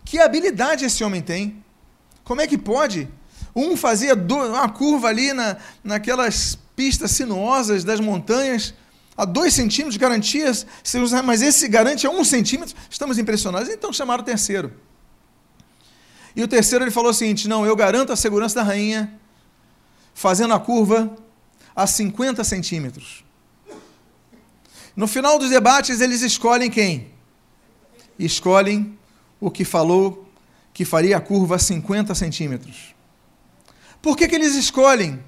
Que 0.05 0.19
habilidade 0.19 0.85
esse 0.85 1.03
homem 1.03 1.21
tem. 1.21 1.65
Como 2.25 2.41
é 2.41 2.47
que 2.47 2.59
pode? 2.59 3.09
Um 3.55 3.77
fazia 3.77 4.15
uma 4.15 4.69
curva 4.69 5.09
ali 5.09 5.33
na, 5.33 5.57
naquelas 5.83 6.59
pistas 6.77 7.11
sinuosas 7.13 7.83
das 7.83 8.01
montanhas, 8.01 8.75
a 9.17 9.25
dois 9.25 9.55
centímetros 9.55 9.97
garantias, 9.97 10.67
mas 11.25 11.41
esse 11.41 11.67
garante 11.67 12.07
a 12.07 12.11
um 12.11 12.23
centímetro. 12.23 12.77
Estamos 12.91 13.19
impressionados. 13.19 13.69
Então 13.69 13.93
chamaram 13.93 14.23
o 14.23 14.27
terceiro. 14.27 14.73
E 16.37 16.43
o 16.43 16.49
terceiro 16.49 16.85
ele 16.85 16.91
falou 16.91 17.11
o 17.11 17.15
seguinte: 17.15 17.49
não, 17.49 17.65
eu 17.65 17.75
garanto 17.75 18.13
a 18.13 18.17
segurança 18.17 18.57
da 18.57 18.63
rainha 18.63 19.19
fazendo 20.13 20.53
a 20.53 20.61
curva 20.61 21.17
a 21.75 21.87
50 21.87 22.45
centímetros. 22.45 23.25
No 24.95 25.07
final 25.07 25.39
dos 25.39 25.51
debates, 25.51 26.01
eles 26.01 26.23
escolhem 26.23 26.71
quem? 26.71 27.16
Escolhem 28.19 28.97
o 29.41 29.51
que 29.51 29.65
falou 29.65 30.27
que 30.73 30.85
faria 30.85 31.17
a 31.17 31.21
curva 31.21 31.57
a 31.57 31.59
50 31.59 32.15
centímetros. 32.15 32.95
Por 34.03 34.17
que, 34.17 34.29
que 34.29 34.35
eles 34.35 34.55
escolhem? 34.55 35.21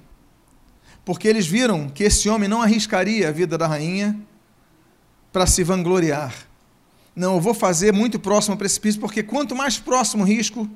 Porque 1.05 1.27
eles 1.27 1.47
viram 1.47 1.89
que 1.89 2.05
esse 2.05 2.29
homem 2.29 2.49
não 2.49 2.61
arriscaria 2.61 3.29
a 3.29 3.33
vida 3.33 3.57
da 3.57 3.67
rainha 3.67 4.19
para 5.33 5.47
se 5.47 5.65
vangloriar. 5.65 6.35
Não, 7.17 7.35
eu 7.37 7.41
vou 7.41 7.55
fazer 7.55 7.93
muito 7.93 8.21
próximo 8.21 8.53
ao 8.53 8.59
precipício, 8.59 9.01
porque 9.01 9.23
quanto 9.23 9.57
mais 9.57 9.79
próximo 9.79 10.23
o 10.23 10.27
risco, 10.27 10.69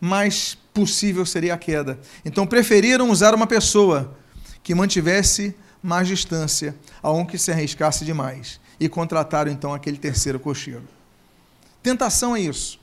mais 0.00 0.58
possível 0.74 1.24
seria 1.24 1.54
a 1.54 1.56
queda. 1.56 1.98
Então 2.24 2.46
preferiram 2.46 3.08
usar 3.08 3.34
uma 3.34 3.46
pessoa 3.46 4.16
que 4.62 4.74
mantivesse 4.74 5.54
mais 5.82 6.06
distância, 6.06 6.76
a 7.02 7.10
um 7.10 7.24
que 7.24 7.38
se 7.38 7.50
arriscasse 7.50 8.04
demais. 8.04 8.60
E 8.78 8.88
contrataram 8.88 9.50
então 9.50 9.72
aquele 9.72 9.96
terceiro 9.96 10.40
cocheiro. 10.40 10.88
Tentação 11.82 12.36
é 12.36 12.40
isso. 12.40 12.78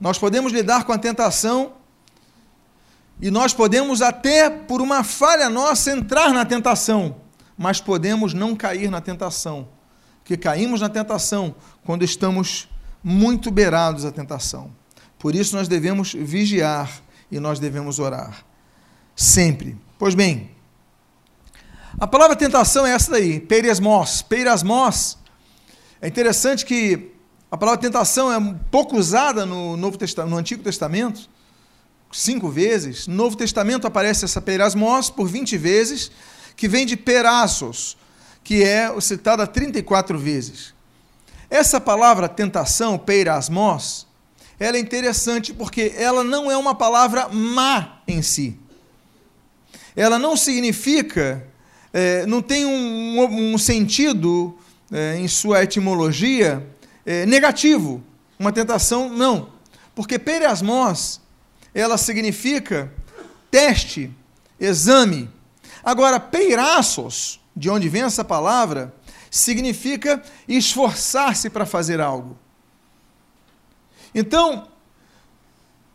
Nós 0.00 0.18
podemos 0.18 0.52
lidar 0.52 0.84
com 0.84 0.92
a 0.92 0.98
tentação 0.98 1.74
e 3.20 3.30
nós 3.30 3.54
podemos 3.54 4.02
até 4.02 4.50
por 4.50 4.82
uma 4.82 5.04
falha 5.04 5.48
nossa 5.48 5.92
entrar 5.92 6.32
na 6.32 6.44
tentação, 6.44 7.16
mas 7.56 7.80
podemos 7.80 8.34
não 8.34 8.56
cair 8.56 8.90
na 8.90 9.00
tentação, 9.00 9.68
porque 10.18 10.36
caímos 10.36 10.80
na 10.80 10.88
tentação 10.88 11.54
quando 11.84 12.02
estamos 12.02 12.68
muito 13.02 13.50
beirados 13.50 14.04
à 14.04 14.10
tentação. 14.10 14.72
Por 15.20 15.36
isso 15.36 15.54
nós 15.54 15.68
devemos 15.68 16.12
vigiar 16.12 16.90
e 17.30 17.38
nós 17.38 17.60
devemos 17.60 18.00
orar. 18.00 18.44
Sempre. 19.14 19.76
Pois 19.96 20.16
bem, 20.16 20.50
a 21.96 22.08
palavra 22.08 22.34
tentação 22.34 22.84
é 22.84 22.92
essa 22.92 23.12
daí, 23.12 23.38
peirasmos. 23.38 24.22
Peirasmos. 24.22 25.16
É 26.00 26.08
interessante 26.08 26.66
que 26.66 27.11
a 27.52 27.56
palavra 27.58 27.82
tentação 27.82 28.32
é 28.32 28.54
pouco 28.70 28.96
usada 28.96 29.44
no, 29.44 29.76
Novo 29.76 29.98
Testamento, 29.98 30.30
no 30.30 30.38
Antigo 30.38 30.62
Testamento, 30.62 31.28
cinco 32.10 32.48
vezes. 32.48 33.06
No 33.06 33.14
Novo 33.14 33.36
Testamento 33.36 33.86
aparece 33.86 34.24
essa 34.24 34.40
peirasmos 34.40 35.10
por 35.10 35.28
20 35.28 35.58
vezes, 35.58 36.10
que 36.56 36.66
vem 36.66 36.86
de 36.86 36.96
perassos, 36.96 37.98
que 38.42 38.62
é 38.62 38.98
citada 39.02 39.46
34 39.46 40.18
vezes. 40.18 40.72
Essa 41.50 41.78
palavra 41.78 42.26
tentação, 42.26 42.96
peirasmos, 42.98 44.06
ela 44.58 44.78
é 44.78 44.80
interessante 44.80 45.52
porque 45.52 45.92
ela 45.94 46.24
não 46.24 46.50
é 46.50 46.56
uma 46.56 46.74
palavra 46.74 47.28
má 47.28 48.00
em 48.08 48.22
si. 48.22 48.58
Ela 49.94 50.18
não 50.18 50.38
significa, 50.38 51.46
é, 51.92 52.24
não 52.24 52.40
tem 52.40 52.64
um, 52.64 53.52
um 53.52 53.58
sentido 53.58 54.56
é, 54.90 55.18
em 55.18 55.28
sua 55.28 55.62
etimologia 55.62 56.71
é, 57.04 57.26
negativo. 57.26 58.02
Uma 58.38 58.52
tentação, 58.52 59.08
não. 59.08 59.50
Porque 59.94 60.18
perasmos, 60.18 61.20
ela 61.74 61.96
significa 61.96 62.92
teste, 63.50 64.10
exame. 64.58 65.30
Agora, 65.84 66.18
peiraços, 66.18 67.40
de 67.54 67.68
onde 67.68 67.88
vem 67.88 68.02
essa 68.02 68.24
palavra, 68.24 68.94
significa 69.30 70.22
esforçar-se 70.46 71.50
para 71.50 71.66
fazer 71.66 72.00
algo. 72.00 72.36
Então, 74.14 74.68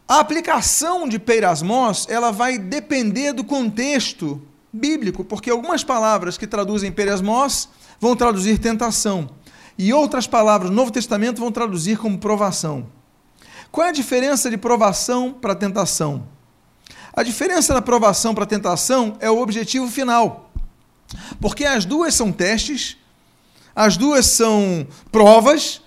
a 0.08 0.20
aplicação 0.20 1.08
de 1.08 1.20
peirasmos, 1.20 2.08
ela 2.10 2.32
vai 2.32 2.58
depender 2.58 3.34
do 3.34 3.44
contexto 3.44 4.42
bíblico, 4.72 5.24
porque 5.24 5.50
algumas 5.50 5.84
palavras 5.84 6.38
que 6.38 6.48
traduzem 6.48 6.92
peirasmos 6.92 7.70
vão 8.00 8.16
traduzir 8.16 8.58
tentação, 8.58 9.30
e 9.78 9.94
outras 9.94 10.26
palavras 10.26 10.70
no 10.70 10.76
Novo 10.76 10.92
Testamento 10.92 11.40
vão 11.40 11.52
traduzir 11.52 11.98
como 11.98 12.18
provação. 12.18 12.88
Qual 13.72 13.86
é 13.86 13.90
a 13.90 13.94
diferença 13.94 14.50
de 14.50 14.58
provação 14.58 15.34
para 15.34 15.54
tentação? 15.54 16.28
A 17.14 17.24
diferença 17.24 17.74
da 17.74 17.82
provação 17.82 18.34
para 18.34 18.46
tentação 18.46 19.18
é 19.20 19.30
o 19.30 19.40
objetivo 19.40 19.88
final. 19.88 20.52
Porque 21.40 21.66
as 21.66 21.86
duas 21.86 22.14
são 22.14 22.32
testes, 22.32 22.98
as 23.76 23.98
duas 23.98 24.26
são 24.26 24.88
provas, 25.12 25.82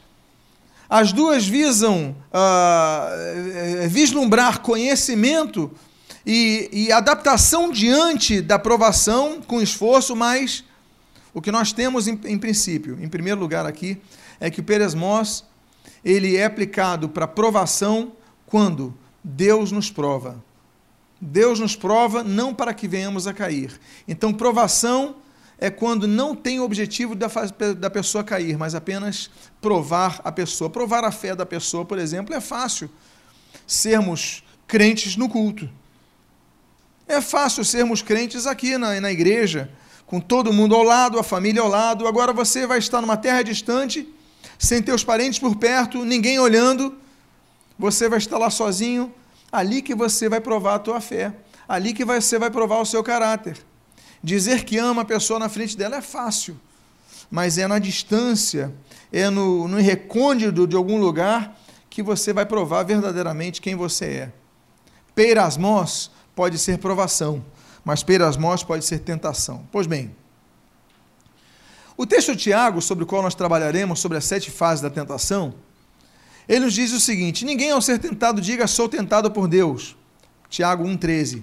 as 0.89 1.13
duas 1.13 1.47
visam 1.47 2.17
uh, 2.33 3.89
vislumbrar 3.89 4.61
conhecimento 4.61 5.71
e, 6.27 6.69
e, 6.73 6.93
adaptação 6.93 7.71
diante 7.71 8.41
da 8.41 8.59
provação 8.59 9.41
com 9.41 9.63
esforço, 9.63 10.17
mas 10.17 10.65
o 11.33 11.41
que 11.41 11.53
nós 11.53 11.73
temos 11.73 12.09
em, 12.09 12.19
em 12.25 12.39
princípio, 12.39 12.99
em 13.01 13.09
primeiro 13.09 13.41
lugar 13.41 13.67
aqui, 13.67 14.01
é 14.39 14.51
que 14.51 14.61
o 14.61 14.65
peresmos 14.65 15.45
ele 16.05 16.37
é 16.37 16.45
aplicado 16.45 17.09
para 17.09 17.27
provação 17.27 18.13
quando 18.47 18.95
Deus 19.23 19.71
nos 19.71 19.91
prova. 19.91 20.43
Deus 21.21 21.61
nos 21.61 21.77
prova 21.77 22.25
não 22.25 22.55
para 22.55 22.73
que 22.73 22.89
venhamos 22.89 23.27
a 23.27 23.35
cair. 23.35 23.79
Então, 24.09 24.33
provação 24.33 25.17
é 25.59 25.69
quando 25.69 26.09
não 26.09 26.35
tem 26.35 26.59
o 26.59 26.65
objetivo 26.65 27.15
da, 27.15 27.29
da 27.77 27.91
pessoa 27.91 28.25
cair, 28.25 28.57
mas 28.57 28.75
apenas 28.75 29.31
provar 29.61 30.21
a 30.25 30.33
pessoa. 30.33 30.71
Provar 30.71 31.05
a 31.05 31.13
fé 31.13 31.37
da 31.37 31.45
pessoa, 31.45 31.85
por 31.85 31.99
exemplo, 31.99 32.35
é 32.35 32.41
fácil 32.41 32.91
sermos 33.67 34.43
crentes 34.67 35.17
no 35.17 35.29
culto. 35.29 35.69
É 37.07 37.21
fácil 37.21 37.65
sermos 37.65 38.01
crentes 38.01 38.47
aqui 38.47 38.79
na, 38.79 38.99
na 39.01 39.13
igreja, 39.13 39.71
com 40.11 40.19
todo 40.19 40.53
mundo 40.53 40.75
ao 40.75 40.83
lado, 40.83 41.21
a 41.21 41.23
família 41.23 41.63
ao 41.63 41.69
lado. 41.69 42.05
Agora 42.05 42.33
você 42.33 42.67
vai 42.67 42.81
estar 42.81 43.01
numa 43.01 43.17
terra 43.17 43.43
distante, 43.43 44.13
sem 44.59 44.83
teus 44.83 45.05
parentes 45.05 45.39
por 45.39 45.55
perto, 45.55 46.05
ninguém 46.05 46.37
olhando. 46.37 46.97
Você 47.79 48.09
vai 48.09 48.19
estar 48.19 48.37
lá 48.37 48.51
sozinho. 48.51 49.15
Ali 49.53 49.81
que 49.81 49.95
você 49.95 50.29
vai 50.29 50.41
provar 50.41 50.75
a 50.75 50.79
tua 50.81 51.01
fé. 51.01 51.33
Ali 51.69 51.93
que 51.93 52.05
você 52.05 52.41
vai 52.41 52.51
provar 52.51 52.81
o 52.81 52.85
seu 52.85 53.05
caráter. 53.05 53.57
Dizer 54.21 54.65
que 54.65 54.79
ama 54.79 55.03
a 55.03 55.05
pessoa 55.05 55.39
na 55.39 55.49
frente 55.49 55.77
dela 55.77 55.99
é 55.99 56.03
fácil, 56.03 56.59
mas 57.31 57.57
é 57.57 57.69
na 57.69 57.79
distância, 57.79 58.75
é 59.13 59.31
no, 59.31 59.69
no 59.69 59.79
recôndito 59.79 60.67
de 60.67 60.75
algum 60.75 60.99
lugar 60.99 61.57
que 61.89 62.03
você 62.03 62.33
vai 62.33 62.45
provar 62.45 62.83
verdadeiramente 62.83 63.61
quem 63.61 63.77
você 63.77 64.07
é. 64.07 64.33
Peirasmos 65.15 66.11
pode 66.35 66.59
ser 66.59 66.79
provação, 66.79 67.45
mas 67.85 68.03
peirasmos 68.03 68.63
pode 68.63 68.85
ser 68.85 69.01
tentação. 69.01 69.67
Pois 69.71 69.87
bem, 69.87 70.15
o 71.97 72.07
texto 72.07 72.35
de 72.35 72.45
Tiago, 72.45 72.81
sobre 72.81 73.05
o 73.05 73.07
qual 73.07 73.23
nós 73.23 73.35
trabalharemos, 73.35 74.01
sobre 74.01 74.17
as 74.17 74.25
sete 74.25 74.51
fases 74.51 74.81
da 74.81 74.89
tentação, 74.89 75.55
ele 76.49 76.65
nos 76.65 76.75
diz 76.75 76.93
o 76.93 76.99
seguinte: 77.01 77.45
Ninguém 77.45 77.71
ao 77.71 77.83
ser 77.83 77.99
tentado 77.99 78.41
diga 78.41 78.67
sou 78.67 78.89
tentado 78.89 79.31
por 79.31 79.47
Deus. 79.47 79.97
Tiago 80.49 80.85
1,13. 80.85 81.43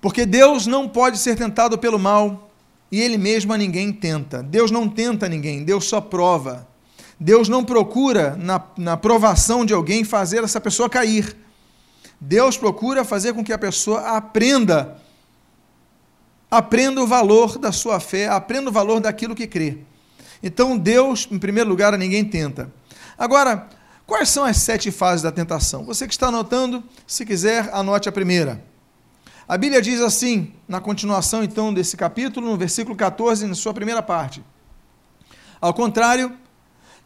Porque 0.00 0.26
Deus 0.26 0.66
não 0.66 0.88
pode 0.88 1.18
ser 1.18 1.36
tentado 1.36 1.78
pelo 1.78 1.98
mal, 1.98 2.50
e 2.90 3.00
Ele 3.00 3.16
mesmo 3.16 3.52
a 3.52 3.58
ninguém 3.58 3.92
tenta. 3.92 4.42
Deus 4.42 4.70
não 4.70 4.88
tenta 4.88 5.28
ninguém, 5.28 5.64
Deus 5.64 5.86
só 5.86 6.00
prova. 6.00 6.68
Deus 7.18 7.48
não 7.48 7.64
procura, 7.64 8.36
na, 8.36 8.62
na 8.76 8.96
provação 8.96 9.64
de 9.64 9.72
alguém, 9.72 10.04
fazer 10.04 10.44
essa 10.44 10.60
pessoa 10.60 10.90
cair. 10.90 11.36
Deus 12.20 12.56
procura 12.56 13.04
fazer 13.04 13.32
com 13.32 13.42
que 13.42 13.52
a 13.52 13.58
pessoa 13.58 14.16
aprenda 14.16 15.00
aprenda 16.52 17.02
o 17.02 17.06
valor 17.06 17.56
da 17.56 17.72
sua 17.72 17.98
fé, 17.98 18.28
aprenda 18.28 18.68
o 18.68 18.72
valor 18.72 19.00
daquilo 19.00 19.34
que 19.34 19.46
crê. 19.46 19.78
Então, 20.42 20.76
Deus, 20.76 21.26
em 21.30 21.38
primeiro 21.38 21.70
lugar, 21.70 21.96
ninguém 21.96 22.22
tenta. 22.22 22.70
Agora, 23.16 23.70
quais 24.06 24.28
são 24.28 24.44
as 24.44 24.58
sete 24.58 24.90
fases 24.90 25.22
da 25.22 25.32
tentação? 25.32 25.82
Você 25.86 26.06
que 26.06 26.12
está 26.12 26.28
anotando, 26.28 26.84
se 27.06 27.24
quiser, 27.24 27.70
anote 27.72 28.06
a 28.06 28.12
primeira. 28.12 28.62
A 29.48 29.56
Bíblia 29.56 29.80
diz 29.80 30.02
assim, 30.02 30.52
na 30.68 30.78
continuação 30.78 31.42
então 31.42 31.72
desse 31.72 31.96
capítulo, 31.96 32.50
no 32.50 32.56
versículo 32.58 32.94
14, 32.94 33.46
na 33.46 33.54
sua 33.54 33.72
primeira 33.72 34.02
parte. 34.02 34.44
Ao 35.58 35.72
contrário, 35.72 36.36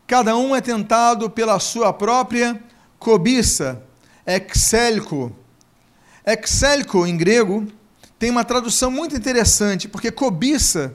cada 0.08 0.36
um 0.36 0.56
é 0.56 0.60
tentado 0.60 1.30
pela 1.30 1.60
sua 1.60 1.92
própria 1.92 2.60
cobiça, 2.98 3.80
excelco. 4.26 5.30
Excelco, 6.26 7.06
em 7.06 7.16
grego, 7.16 7.68
tem 8.18 8.30
uma 8.30 8.44
tradução 8.44 8.90
muito 8.90 9.14
interessante, 9.14 9.88
porque 9.88 10.10
cobiça, 10.10 10.94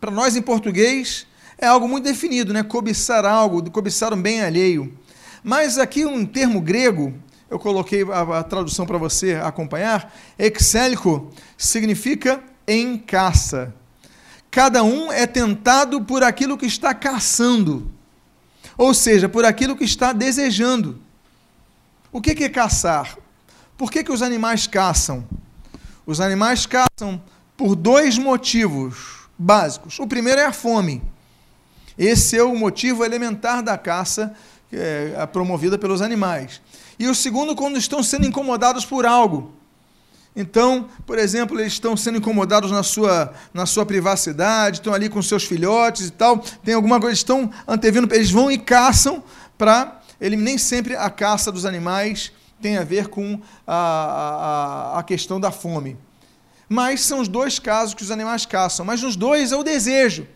para 0.00 0.10
nós 0.10 0.36
em 0.36 0.42
português, 0.42 1.26
é 1.58 1.66
algo 1.66 1.88
muito 1.88 2.04
definido, 2.04 2.52
né? 2.52 2.62
Cobiçar 2.62 3.26
algo, 3.26 3.68
cobiçar 3.70 4.14
um 4.14 4.20
bem 4.20 4.40
alheio. 4.40 4.96
Mas 5.42 5.78
aqui 5.78 6.04
um 6.04 6.24
termo 6.24 6.60
grego, 6.60 7.12
eu 7.50 7.58
coloquei 7.58 8.04
a, 8.04 8.38
a 8.38 8.42
tradução 8.42 8.86
para 8.86 8.98
você 8.98 9.34
acompanhar, 9.34 10.14
exélico 10.38 11.30
significa 11.58 12.42
em 12.66 12.96
caça. 12.96 13.74
Cada 14.50 14.82
um 14.82 15.12
é 15.12 15.26
tentado 15.26 16.02
por 16.02 16.22
aquilo 16.22 16.56
que 16.56 16.66
está 16.66 16.94
caçando, 16.94 17.90
ou 18.76 18.94
seja, 18.94 19.28
por 19.28 19.44
aquilo 19.44 19.76
que 19.76 19.84
está 19.84 20.12
desejando. 20.12 21.00
O 22.12 22.20
que 22.20 22.44
é 22.44 22.48
caçar? 22.48 23.16
Por 23.76 23.90
que, 23.90 24.02
que 24.02 24.12
os 24.12 24.22
animais 24.22 24.66
caçam? 24.66 25.26
Os 26.06 26.20
animais 26.20 26.66
caçam 26.66 27.20
por 27.56 27.76
dois 27.76 28.18
motivos 28.18 29.28
básicos. 29.38 29.98
O 29.98 30.06
primeiro 30.06 30.40
é 30.40 30.46
a 30.46 30.52
fome. 30.52 31.02
Esse 31.98 32.36
é 32.36 32.42
o 32.42 32.54
motivo 32.54 33.04
elementar 33.04 33.62
da 33.62 33.76
caça 33.76 34.34
é, 34.72 35.26
promovida 35.26 35.76
pelos 35.76 36.00
animais. 36.00 36.60
E 36.98 37.06
o 37.08 37.14
segundo, 37.14 37.54
quando 37.54 37.78
estão 37.78 38.02
sendo 38.02 38.26
incomodados 38.26 38.84
por 38.84 39.04
algo. 39.04 39.52
Então, 40.34 40.88
por 41.06 41.18
exemplo, 41.18 41.58
eles 41.58 41.72
estão 41.72 41.96
sendo 41.96 42.18
incomodados 42.18 42.70
na 42.70 42.82
sua, 42.82 43.34
na 43.52 43.66
sua 43.66 43.84
privacidade, 43.84 44.78
estão 44.78 44.94
ali 44.94 45.08
com 45.08 45.20
seus 45.20 45.44
filhotes 45.44 46.06
e 46.06 46.10
tal, 46.10 46.38
tem 46.64 46.72
alguma 46.72 47.00
coisa, 47.00 47.14
estão 47.14 47.50
antevindo, 47.66 48.12
eles 48.14 48.30
vão 48.30 48.50
e 48.50 48.58
caçam 48.58 49.22
para. 49.58 50.00
Ele 50.20 50.36
nem 50.36 50.58
sempre 50.58 50.94
a 50.94 51.08
caça 51.10 51.50
dos 51.50 51.64
animais 51.64 52.30
tem 52.60 52.76
a 52.76 52.84
ver 52.84 53.08
com 53.08 53.40
a, 53.66 54.94
a, 54.94 54.98
a 54.98 55.02
questão 55.02 55.40
da 55.40 55.50
fome. 55.50 55.96
Mas 56.68 57.00
são 57.00 57.20
os 57.20 57.28
dois 57.28 57.58
casos 57.58 57.94
que 57.94 58.02
os 58.02 58.10
animais 58.10 58.46
caçam. 58.46 58.84
Mas 58.86 59.02
nos 59.02 59.16
dois 59.16 59.50
é 59.50 59.56
o 59.56 59.62
desejo: 59.62 60.26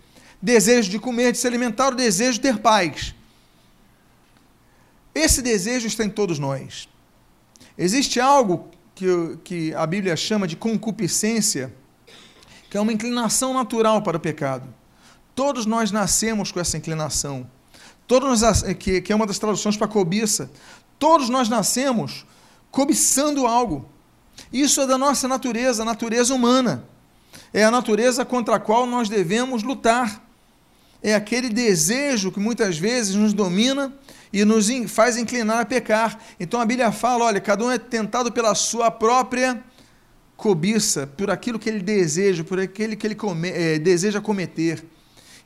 desejo 0.42 0.90
de 0.90 0.98
comer, 0.98 1.32
de 1.32 1.38
se 1.38 1.46
alimentar, 1.46 1.92
o 1.92 1.96
desejo 1.96 2.34
de 2.34 2.40
ter 2.40 2.58
paz. 2.58 3.14
Esse 5.14 5.40
desejo 5.40 5.86
está 5.86 6.04
em 6.04 6.10
todos 6.10 6.38
nós. 6.38 6.88
Existe 7.78 8.18
algo 8.18 8.68
que, 8.94 9.06
que 9.44 9.74
a 9.74 9.86
Bíblia 9.86 10.16
chama 10.16 10.48
de 10.48 10.56
concupiscência, 10.56 11.72
que 12.68 12.76
é 12.76 12.80
uma 12.80 12.92
inclinação 12.92 13.54
natural 13.54 14.02
para 14.02 14.16
o 14.16 14.20
pecado. 14.20 14.68
Todos 15.34 15.66
nós 15.66 15.92
nascemos 15.92 16.50
com 16.50 16.58
essa 16.58 16.76
inclinação. 16.76 17.48
Todos 18.06 18.40
nós, 18.40 18.62
que, 18.74 19.00
que 19.00 19.12
é 19.12 19.16
uma 19.16 19.26
das 19.26 19.38
traduções 19.38 19.76
para 19.76 19.88
cobiça. 19.88 20.50
Todos 20.98 21.28
nós 21.28 21.48
nascemos 21.48 22.24
cobiçando 22.70 23.46
algo. 23.46 23.88
Isso 24.52 24.80
é 24.80 24.86
da 24.86 24.98
nossa 24.98 25.28
natureza, 25.28 25.82
a 25.82 25.84
natureza 25.84 26.34
humana. 26.34 26.84
É 27.52 27.64
a 27.64 27.70
natureza 27.70 28.24
contra 28.24 28.56
a 28.56 28.60
qual 28.60 28.86
nós 28.86 29.08
devemos 29.08 29.62
lutar. 29.62 30.22
É 31.02 31.14
aquele 31.14 31.48
desejo 31.48 32.32
que 32.32 32.40
muitas 32.40 32.78
vezes 32.78 33.14
nos 33.14 33.32
domina 33.32 33.92
e 34.32 34.44
nos 34.44 34.68
faz 34.88 35.16
inclinar 35.16 35.60
a 35.60 35.64
pecar. 35.64 36.18
Então 36.40 36.60
a 36.60 36.64
Bíblia 36.64 36.90
fala: 36.90 37.26
olha, 37.26 37.40
cada 37.40 37.64
um 37.64 37.70
é 37.70 37.78
tentado 37.78 38.32
pela 38.32 38.54
sua 38.54 38.90
própria 38.90 39.62
cobiça, 40.36 41.06
por 41.06 41.30
aquilo 41.30 41.58
que 41.58 41.68
ele 41.68 41.80
deseja, 41.80 42.42
por 42.42 42.58
aquele 42.58 42.96
que 42.96 43.06
ele 43.06 43.14
come, 43.14 43.50
é, 43.50 43.78
deseja 43.78 44.20
cometer. 44.20 44.84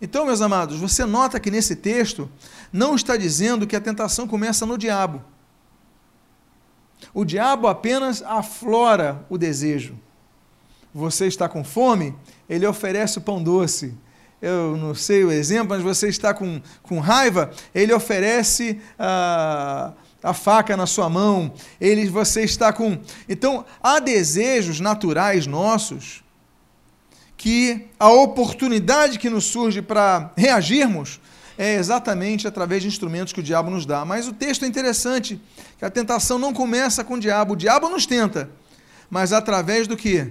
Então, 0.00 0.24
meus 0.24 0.40
amados, 0.40 0.78
você 0.78 1.04
nota 1.04 1.40
que 1.40 1.50
nesse 1.50 1.76
texto 1.76 2.30
não 2.72 2.94
está 2.94 3.16
dizendo 3.16 3.66
que 3.66 3.76
a 3.76 3.80
tentação 3.80 4.26
começa 4.26 4.64
no 4.64 4.78
diabo. 4.78 5.22
O 7.12 7.24
diabo 7.24 7.66
apenas 7.66 8.22
aflora 8.22 9.24
o 9.28 9.38
desejo. 9.38 9.98
Você 10.94 11.26
está 11.26 11.48
com 11.48 11.62
fome, 11.62 12.14
ele 12.48 12.66
oferece 12.66 13.18
o 13.18 13.20
pão 13.20 13.42
doce. 13.42 13.94
Eu 14.40 14.76
não 14.76 14.94
sei 14.94 15.24
o 15.24 15.32
exemplo, 15.32 15.70
mas 15.70 15.82
você 15.82 16.08
está 16.08 16.32
com, 16.32 16.60
com 16.82 17.00
raiva, 17.00 17.50
ele 17.74 17.92
oferece 17.92 18.80
a, 18.98 19.92
a 20.22 20.32
faca 20.32 20.76
na 20.76 20.86
sua 20.86 21.08
mão. 21.08 21.52
Ele, 21.80 22.08
você 22.08 22.42
está 22.42 22.72
com. 22.72 22.98
Então, 23.28 23.64
há 23.82 23.98
desejos 23.98 24.80
naturais 24.80 25.46
nossos 25.46 26.22
que 27.36 27.86
a 27.98 28.10
oportunidade 28.10 29.18
que 29.18 29.30
nos 29.30 29.44
surge 29.44 29.80
para 29.80 30.32
reagirmos 30.36 31.20
é 31.58 31.74
exatamente 31.74 32.46
através 32.46 32.82
de 32.82 32.88
instrumentos 32.88 33.32
que 33.32 33.40
o 33.40 33.42
diabo 33.42 33.68
nos 33.68 33.84
dá. 33.84 34.04
Mas 34.04 34.28
o 34.28 34.32
texto 34.32 34.64
é 34.64 34.68
interessante, 34.68 35.40
que 35.76 35.84
a 35.84 35.90
tentação 35.90 36.38
não 36.38 36.54
começa 36.54 37.02
com 37.02 37.14
o 37.14 37.20
diabo. 37.20 37.54
O 37.54 37.56
diabo 37.56 37.88
nos 37.88 38.06
tenta, 38.06 38.48
mas 39.10 39.32
através 39.32 39.88
do 39.88 39.96
que? 39.96 40.30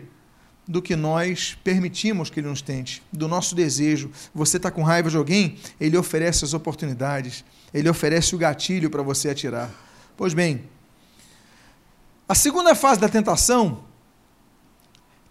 Do 0.66 0.82
que 0.82 0.96
nós 0.96 1.58
permitimos 1.66 2.30
que 2.30 2.40
ele 2.40 2.48
nos 2.48 2.62
tente, 2.62 3.04
do 3.12 3.28
nosso 3.28 3.54
desejo. 3.54 4.10
Você 4.34 4.56
está 4.56 4.72
com 4.72 4.84
raiva 4.84 5.10
de 5.10 5.18
alguém, 5.18 5.58
ele 5.82 5.98
oferece 5.98 6.46
as 6.46 6.54
oportunidades, 6.54 7.44
ele 7.74 7.90
oferece 7.90 8.34
o 8.34 8.38
gatilho 8.38 8.90
para 8.90 9.04
você 9.04 9.30
atirar. 9.30 9.70
Pois 10.16 10.34
bem, 10.34 10.64
a 12.28 12.36
segunda 12.36 12.74
fase 12.74 13.02
da 13.02 13.10
tentação 13.10 13.84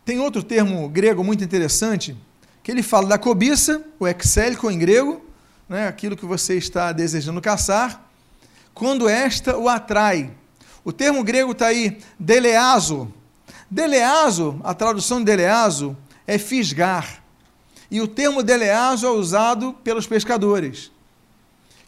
tem 0.05 0.21
outro 0.21 0.43
termo 0.43 0.87
grego 0.91 1.25
muito 1.25 1.43
interessante, 1.43 2.15
que 2.63 2.71
ele 2.71 2.83
fala 2.83 3.09
da 3.09 3.19
cobiça, 3.19 3.83
o 3.99 4.07
exélico 4.07 4.71
em 4.71 4.79
grego, 4.79 5.25
né, 5.69 5.89
aquilo 5.89 6.17
que 6.17 6.25
você 6.25 6.57
está 6.57 6.93
desejando 6.93 7.41
caçar, 7.41 8.09
quando 8.75 9.09
esta 9.09 9.57
o 9.57 9.69
atrai. 9.69 10.31
O 10.85 10.93
termo 10.93 11.25
grego 11.25 11.53
está 11.53 11.67
aí, 11.67 11.99
deleazo. 12.19 13.13
Deleazo, 13.71 14.61
a 14.63 14.75
tradução 14.75 15.19
de 15.19 15.25
deleazo 15.25 15.97
é 16.27 16.39
fisgar. 16.39 17.23
E 17.91 18.01
o 18.01 18.07
termo 18.07 18.43
deleazo 18.43 19.07
é 19.07 19.11
usado 19.11 19.73
pelos 19.85 20.07
pescadores. 20.07 20.91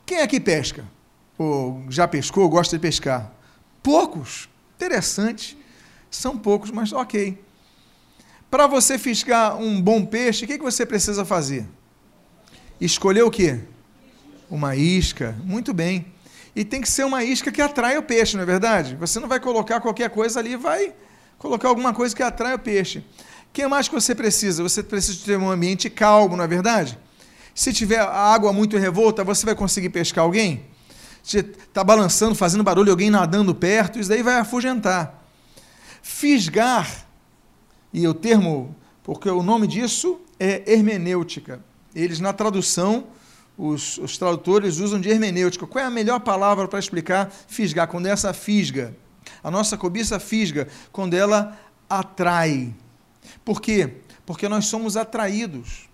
Quem 0.05 0.21
aqui 0.21 0.41
pesca? 0.41 0.85
Ou 1.37 1.85
já 1.89 2.09
pescou, 2.09 2.49
gosta 2.49 2.77
de 2.77 2.83
pescar? 2.83 3.31
Poucos. 3.83 4.49
Interessante. 4.77 5.57
São 6.11 6.37
poucos, 6.37 6.71
mas 6.71 6.93
ok. 6.93 7.39
Para 8.51 8.67
você 8.67 8.99
fisgar 8.99 9.57
um 9.57 9.81
bom 9.81 10.05
peixe, 10.05 10.45
o 10.45 10.49
que, 10.49 10.57
que 10.57 10.65
você 10.65 10.87
precisa 10.87 11.25
fazer? 11.25 11.67
Escolher 12.81 13.23
o 13.23 13.31
quê? 13.31 13.61
Uma 14.51 14.77
isca. 14.77 15.37
Muito 15.45 15.75
bem. 15.75 16.07
E 16.55 16.65
tem 16.65 16.81
que 16.81 16.91
ser 16.91 17.05
uma 17.05 17.23
isca 17.23 17.53
que 17.53 17.63
atrai 17.63 17.97
o 17.99 18.03
peixe, 18.03 18.37
não 18.37 18.43
é 18.43 18.47
verdade? 18.47 18.97
Você 18.97 19.21
não 19.21 19.29
vai 19.29 19.39
colocar 19.39 19.81
qualquer 19.81 20.11
coisa 20.11 20.41
ali, 20.41 20.57
vai 20.57 20.93
colocar 21.39 21.69
alguma 21.69 21.93
coisa 21.93 22.15
que 22.15 22.23
atrai 22.23 22.55
o 22.55 22.59
peixe. 22.59 22.99
O 22.99 23.53
que 23.53 23.67
mais 23.67 23.89
que 23.89 23.95
você 23.95 24.15
precisa? 24.15 24.63
Você 24.63 24.83
precisa 24.83 25.25
ter 25.25 25.39
um 25.39 25.51
ambiente 25.51 25.89
calmo, 25.89 26.37
não 26.37 26.45
é 26.45 26.49
verdade? 26.49 26.99
Se 27.55 27.73
tiver 27.73 28.01
água 28.01 28.53
muito 28.53 28.77
revolta, 28.77 29.25
você 29.25 29.45
vai 29.45 29.55
conseguir 29.55 29.91
pescar 29.91 30.25
alguém? 30.25 30.65
Se 31.23 31.39
está 31.39 31.83
balançando, 31.83 32.35
fazendo 32.35 32.63
barulho, 32.63 32.91
alguém 32.91 33.11
nadando 33.11 33.55
perto, 33.55 33.99
isso 33.99 34.09
daí 34.09 34.23
vai 34.23 34.39
afugentar. 34.39 35.25
Fisgar, 36.03 37.07
e 37.93 38.07
o 38.07 38.15
termo 38.15 38.77
porque 39.03 39.29
o 39.29 39.43
nome 39.43 39.67
disso 39.67 40.21
é 40.39 40.71
hermenêutica. 40.71 41.61
Eles, 41.99 42.21
na 42.21 42.33
tradução, 42.33 43.09
os, 43.57 43.99
os 43.99 44.17
tradutores 44.17 44.79
usam 44.79 45.01
de 45.01 45.09
hermenêutica. 45.09 45.67
Qual 45.67 45.83
é 45.83 45.87
a 45.87 45.91
melhor 45.91 46.21
palavra 46.21 46.69
para 46.69 46.79
explicar 46.79 47.29
fisgar? 47.49 47.89
Quando 47.89 48.07
é 48.07 48.11
essa 48.11 48.33
fisga. 48.33 48.97
A 49.43 49.51
nossa 49.51 49.77
cobiça 49.77 50.21
fisga, 50.21 50.69
quando 50.93 51.15
ela 51.15 51.59
atrai. 51.91 52.73
Por 53.45 53.61
quê? 53.61 53.95
Porque 54.25 54.49
nós 54.49 54.67
somos 54.67 54.97
atraídos. 54.97 55.89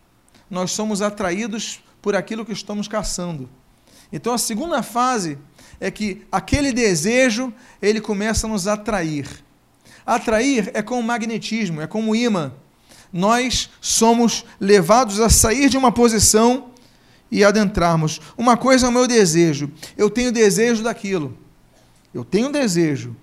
Nós 0.51 0.73
somos 0.73 1.01
atraídos 1.01 1.83
por 2.03 2.15
aquilo 2.15 2.45
que 2.45 2.53
estamos 2.53 2.87
caçando. 2.87 3.49
Então 4.13 4.35
a 4.35 4.39
segunda 4.39 4.83
fase 4.83 5.39
é 5.81 5.91
que 5.91 6.23
aquele 6.31 6.71
desejo, 6.71 7.53
ele 7.81 8.01
começa 8.01 8.47
a 8.47 8.51
nos 8.51 8.69
atrair. 8.69 9.27
Atrair 10.05 10.71
é 10.75 10.83
como 10.83 11.03
magnetismo, 11.03 11.81
é 11.81 11.87
como 11.87 12.15
imã. 12.15 12.53
Nós 13.15 13.71
somos 13.81 14.45
levados 14.59 15.21
a 15.21 15.31
sair 15.31 15.69
de 15.69 15.77
uma 15.77 15.93
posição 15.93 16.71
e 17.31 17.45
adentrarmos. 17.45 18.21
Uma 18.37 18.57
coisa 18.57 18.87
é 18.87 18.89
o 18.89 18.93
meu 18.93 19.07
desejo. 19.07 19.71
Eu 19.97 20.11
tenho 20.11 20.33
desejo 20.33 20.83
daquilo. 20.83 21.39
Eu 22.13 22.25
tenho 22.25 22.51
desejo, 22.51 23.15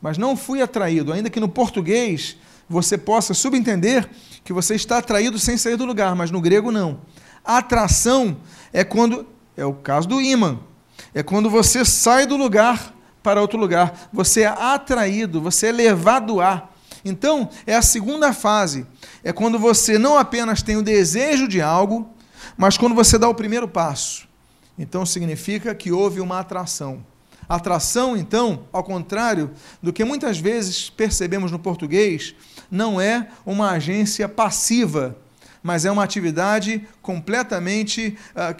mas 0.00 0.16
não 0.16 0.34
fui 0.34 0.62
atraído, 0.62 1.12
ainda 1.12 1.28
que 1.28 1.40
no 1.40 1.48
português 1.48 2.38
você 2.66 2.96
possa 2.96 3.34
subentender 3.34 4.08
que 4.42 4.52
você 4.52 4.74
está 4.74 4.96
atraído 4.96 5.38
sem 5.38 5.58
sair 5.58 5.76
do 5.76 5.84
lugar, 5.84 6.16
mas 6.16 6.30
no 6.30 6.40
grego 6.40 6.72
não. 6.72 7.00
A 7.44 7.58
atração 7.58 8.38
é 8.72 8.82
quando 8.82 9.26
é 9.56 9.64
o 9.64 9.74
caso 9.74 10.08
do 10.08 10.22
imã. 10.22 10.58
É 11.14 11.22
quando 11.22 11.50
você 11.50 11.84
sai 11.84 12.26
do 12.26 12.36
lugar 12.36 12.94
para 13.22 13.42
outro 13.42 13.58
lugar. 13.58 14.08
Você 14.10 14.42
é 14.42 14.46
atraído, 14.46 15.40
você 15.40 15.66
é 15.66 15.72
levado 15.72 16.40
a. 16.40 16.70
Então, 17.04 17.48
é 17.66 17.74
a 17.74 17.82
segunda 17.82 18.32
fase. 18.32 18.86
É 19.22 19.32
quando 19.32 19.58
você 19.58 19.98
não 19.98 20.18
apenas 20.18 20.62
tem 20.62 20.76
o 20.76 20.82
desejo 20.82 21.46
de 21.46 21.60
algo, 21.60 22.08
mas 22.56 22.78
quando 22.78 22.94
você 22.94 23.18
dá 23.18 23.28
o 23.28 23.34
primeiro 23.34 23.68
passo. 23.68 24.26
Então, 24.78 25.04
significa 25.04 25.74
que 25.74 25.92
houve 25.92 26.20
uma 26.20 26.40
atração. 26.40 27.04
Atração, 27.48 28.16
então, 28.16 28.66
ao 28.72 28.82
contrário 28.82 29.50
do 29.82 29.92
que 29.92 30.02
muitas 30.02 30.38
vezes 30.38 30.88
percebemos 30.88 31.52
no 31.52 31.58
português, 31.58 32.34
não 32.70 33.00
é 33.00 33.28
uma 33.44 33.72
agência 33.72 34.28
passiva 34.28 35.16
mas 35.64 35.86
é 35.86 35.90
uma 35.90 36.04
atividade 36.04 36.86
completamente, 37.00 38.18
ah, 38.36 38.54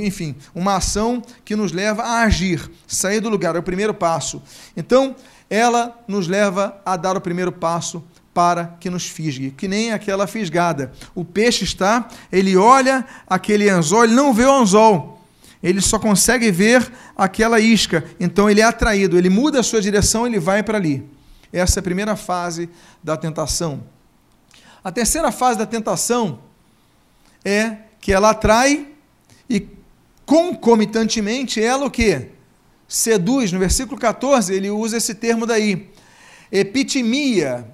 enfim, 0.00 0.36
uma 0.54 0.76
ação 0.76 1.20
que 1.44 1.56
nos 1.56 1.72
leva 1.72 2.04
a 2.04 2.22
agir, 2.22 2.70
sair 2.86 3.18
do 3.18 3.28
lugar, 3.28 3.56
é 3.56 3.58
o 3.58 3.62
primeiro 3.64 3.92
passo. 3.92 4.40
Então, 4.76 5.16
ela 5.48 5.98
nos 6.06 6.26
leva 6.26 6.80
a 6.84 6.96
dar 6.96 7.16
o 7.16 7.20
primeiro 7.20 7.52
passo 7.52 8.02
para 8.34 8.76
que 8.78 8.90
nos 8.90 9.06
fisgue, 9.06 9.50
que 9.50 9.66
nem 9.66 9.92
aquela 9.92 10.26
fisgada. 10.26 10.92
O 11.14 11.24
peixe 11.24 11.64
está, 11.64 12.06
ele 12.30 12.56
olha 12.56 13.06
aquele 13.26 13.68
anzol, 13.70 14.04
ele 14.04 14.14
não 14.14 14.34
vê 14.34 14.44
o 14.44 14.52
anzol, 14.52 15.22
ele 15.62 15.80
só 15.80 15.98
consegue 15.98 16.50
ver 16.50 16.92
aquela 17.16 17.58
isca, 17.58 18.04
então 18.20 18.50
ele 18.50 18.60
é 18.60 18.64
atraído, 18.64 19.16
ele 19.16 19.30
muda 19.30 19.60
a 19.60 19.62
sua 19.62 19.80
direção, 19.80 20.26
ele 20.26 20.38
vai 20.38 20.62
para 20.62 20.76
ali. 20.76 21.08
Essa 21.52 21.78
é 21.78 21.80
a 21.80 21.82
primeira 21.82 22.14
fase 22.14 22.68
da 23.02 23.16
tentação. 23.16 23.82
A 24.84 24.92
terceira 24.92 25.32
fase 25.32 25.58
da 25.58 25.66
tentação 25.66 26.40
é 27.44 27.78
que 28.00 28.12
ela 28.12 28.30
atrai 28.30 28.88
e 29.48 29.66
concomitantemente 30.26 31.62
ela 31.62 31.86
o 31.86 31.90
que? 31.90 32.35
Seduz. 32.88 33.52
No 33.52 33.58
versículo 33.58 33.98
14 34.00 34.54
ele 34.54 34.70
usa 34.70 34.96
esse 34.96 35.14
termo 35.14 35.46
daí. 35.46 35.88
Epitimia. 36.50 37.66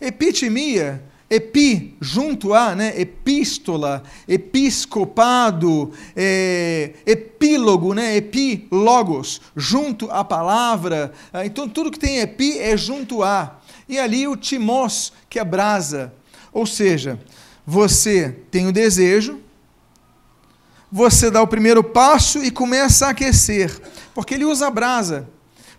Epitimia, 0.00 1.02
epi, 1.28 1.96
junto 2.00 2.54
a, 2.54 2.72
né? 2.72 2.92
epístola, 3.00 4.04
episcopado, 4.28 5.92
é, 6.14 6.92
epílogo, 7.04 7.92
né? 7.92 8.16
epilogos, 8.16 9.40
junto 9.56 10.08
à 10.10 10.22
palavra. 10.22 11.12
Então 11.44 11.68
tudo 11.68 11.90
que 11.90 11.98
tem 11.98 12.20
epi 12.20 12.58
é 12.58 12.76
junto 12.76 13.24
a. 13.24 13.58
E 13.88 13.98
ali 13.98 14.28
o 14.28 14.36
timós, 14.36 15.12
que 15.28 15.40
é 15.40 15.44
brasa. 15.44 16.12
Ou 16.52 16.64
seja, 16.64 17.18
você 17.66 18.36
tem 18.50 18.66
o 18.66 18.72
desejo, 18.72 19.40
você 20.90 21.30
dá 21.30 21.42
o 21.42 21.46
primeiro 21.46 21.82
passo 21.84 22.42
e 22.42 22.50
começa 22.50 23.06
a 23.06 23.10
aquecer, 23.10 23.80
porque 24.14 24.34
ele 24.34 24.44
usa 24.44 24.66
a 24.66 24.70
brasa. 24.70 25.28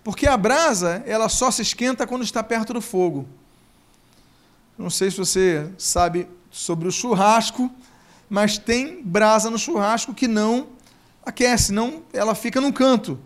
Porque 0.03 0.27
a 0.27 0.37
brasa, 0.37 1.03
ela 1.05 1.27
só 1.29 1.51
se 1.51 1.61
esquenta 1.61 2.07
quando 2.07 2.23
está 2.23 2.41
perto 2.41 2.73
do 2.73 2.81
fogo. 2.81 3.27
Não 4.77 4.89
sei 4.89 5.11
se 5.11 5.17
você 5.17 5.69
sabe 5.77 6.27
sobre 6.49 6.87
o 6.87 6.91
churrasco, 6.91 7.69
mas 8.29 8.57
tem 8.57 9.01
brasa 9.03 9.49
no 9.49 9.57
churrasco 9.57 10.13
que 10.13 10.27
não 10.27 10.67
aquece, 11.25 11.71
não, 11.71 12.01
ela 12.13 12.33
fica 12.33 12.61
num 12.61 12.71
canto. 12.71 13.19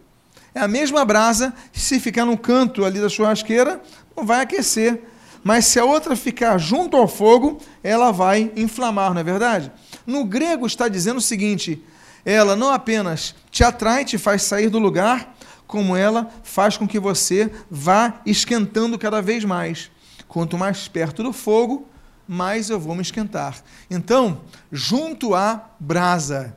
É 0.55 0.59
a 0.59 0.67
mesma 0.67 1.05
brasa, 1.05 1.53
se 1.71 1.99
ficar 1.99 2.25
no 2.25 2.37
canto 2.37 2.83
ali 2.83 2.99
da 2.99 3.09
churrasqueira, 3.09 3.81
não 4.15 4.25
vai 4.25 4.41
aquecer 4.41 5.03
mas 5.43 5.65
se 5.65 5.77
a 5.77 5.83
outra 5.83 6.15
ficar 6.15 6.57
junto 6.57 6.95
ao 6.95 7.07
fogo, 7.07 7.59
ela 7.83 8.11
vai 8.11 8.51
inflamar, 8.55 9.13
não 9.13 9.19
é 9.19 9.23
verdade? 9.23 9.71
No 10.05 10.25
grego 10.25 10.65
está 10.65 10.87
dizendo 10.87 11.17
o 11.17 11.21
seguinte: 11.21 11.83
ela 12.25 12.55
não 12.55 12.69
apenas 12.69 13.35
te 13.51 13.63
atrai, 13.63 14.05
te 14.05 14.17
faz 14.17 14.43
sair 14.43 14.69
do 14.69 14.79
lugar, 14.79 15.35
como 15.67 15.95
ela 15.95 16.29
faz 16.43 16.77
com 16.77 16.87
que 16.87 16.99
você 16.99 17.51
vá 17.69 18.21
esquentando 18.25 18.97
cada 18.97 19.21
vez 19.21 19.43
mais. 19.43 19.91
Quanto 20.27 20.57
mais 20.57 20.87
perto 20.87 21.21
do 21.23 21.33
fogo, 21.33 21.87
mais 22.27 22.69
eu 22.69 22.79
vou 22.79 22.95
me 22.95 23.01
esquentar. 23.01 23.61
Então, 23.89 24.41
junto 24.71 25.35
à 25.35 25.69
brasa, 25.79 26.55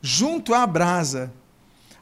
junto 0.00 0.54
à 0.54 0.66
brasa, 0.66 1.32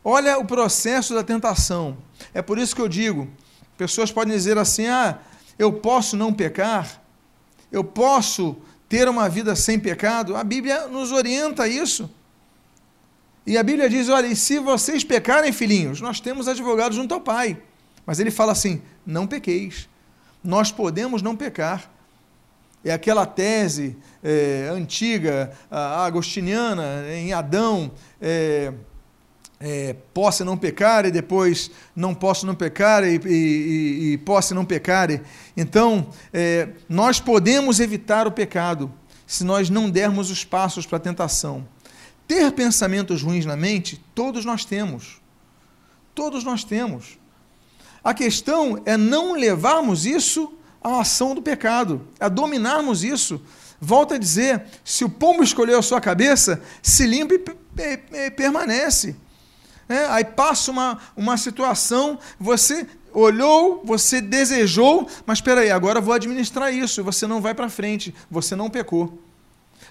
olha 0.04 0.38
o 0.38 0.44
processo 0.44 1.14
da 1.14 1.24
tentação. 1.24 1.98
É 2.32 2.40
por 2.40 2.58
isso 2.58 2.74
que 2.74 2.82
eu 2.82 2.88
digo: 2.88 3.28
pessoas 3.76 4.12
podem 4.12 4.34
dizer 4.34 4.58
assim, 4.58 4.86
ah 4.86 5.18
eu 5.60 5.70
posso 5.70 6.16
não 6.16 6.32
pecar? 6.32 7.02
Eu 7.70 7.84
posso 7.84 8.56
ter 8.90 9.08
uma 9.08 9.28
vida 9.28 9.54
sem 9.54 9.78
pecado? 9.78 10.36
A 10.36 10.42
Bíblia 10.42 10.88
nos 10.88 11.12
orienta 11.12 11.62
a 11.62 11.68
isso. 11.68 12.10
E 13.46 13.56
a 13.56 13.62
Bíblia 13.62 13.88
diz: 13.88 14.08
olha, 14.08 14.26
e 14.26 14.34
se 14.34 14.58
vocês 14.58 15.04
pecarem, 15.04 15.52
filhinhos, 15.52 16.00
nós 16.00 16.20
temos 16.20 16.48
advogado 16.48 16.92
junto 16.92 17.14
ao 17.14 17.20
Pai. 17.20 17.56
Mas 18.04 18.18
ele 18.18 18.32
fala 18.32 18.50
assim: 18.50 18.82
não 19.06 19.28
pequeis. 19.28 19.88
Nós 20.42 20.72
podemos 20.72 21.22
não 21.22 21.36
pecar. 21.36 21.88
É 22.84 22.92
aquela 22.92 23.26
tese 23.26 23.96
é, 24.24 24.68
antiga, 24.72 25.52
agostiniana, 25.70 27.04
em 27.12 27.32
Adão. 27.32 27.92
É, 28.20 28.72
é, 29.60 29.94
posse 30.14 30.42
não 30.42 30.56
pecar 30.56 31.04
e 31.04 31.10
depois 31.10 31.70
não 31.94 32.14
posso 32.14 32.46
não 32.46 32.54
pecar 32.54 33.04
e, 33.04 33.20
e, 33.26 34.12
e 34.12 34.18
posse 34.18 34.54
não 34.54 34.64
pecar. 34.64 35.08
Então, 35.54 36.08
é, 36.32 36.70
nós 36.88 37.20
podemos 37.20 37.78
evitar 37.78 38.26
o 38.26 38.32
pecado 38.32 38.90
se 39.26 39.44
nós 39.44 39.68
não 39.68 39.90
dermos 39.90 40.30
os 40.30 40.44
passos 40.44 40.86
para 40.86 40.96
a 40.96 41.00
tentação. 41.00 41.68
Ter 42.26 42.50
pensamentos 42.52 43.22
ruins 43.22 43.44
na 43.44 43.56
mente, 43.56 44.02
todos 44.14 44.44
nós 44.44 44.64
temos. 44.64 45.20
Todos 46.14 46.42
nós 46.42 46.64
temos. 46.64 47.18
A 48.02 48.14
questão 48.14 48.80
é 48.86 48.96
não 48.96 49.34
levarmos 49.34 50.06
isso 50.06 50.54
à 50.82 51.00
ação 51.00 51.34
do 51.34 51.42
pecado, 51.42 52.08
a 52.18 52.28
dominarmos 52.28 53.04
isso. 53.04 53.42
Volto 53.78 54.14
a 54.14 54.18
dizer: 54.18 54.64
se 54.82 55.04
o 55.04 55.10
pombo 55.10 55.42
escolheu 55.42 55.78
a 55.78 55.82
sua 55.82 56.00
cabeça, 56.00 56.62
se 56.82 57.06
limpa 57.06 57.34
e 57.34 58.30
permanece. 58.30 59.16
É, 59.90 60.06
aí 60.06 60.24
passa 60.24 60.70
uma, 60.70 60.98
uma 61.16 61.36
situação, 61.36 62.16
você 62.38 62.86
olhou, 63.12 63.82
você 63.84 64.20
desejou, 64.20 65.08
mas 65.26 65.38
espera 65.38 65.62
aí, 65.62 65.70
agora 65.72 66.00
vou 66.00 66.14
administrar 66.14 66.72
isso, 66.72 67.02
você 67.02 67.26
não 67.26 67.40
vai 67.40 67.54
para 67.54 67.68
frente, 67.68 68.14
você 68.30 68.54
não 68.54 68.70
pecou. 68.70 69.20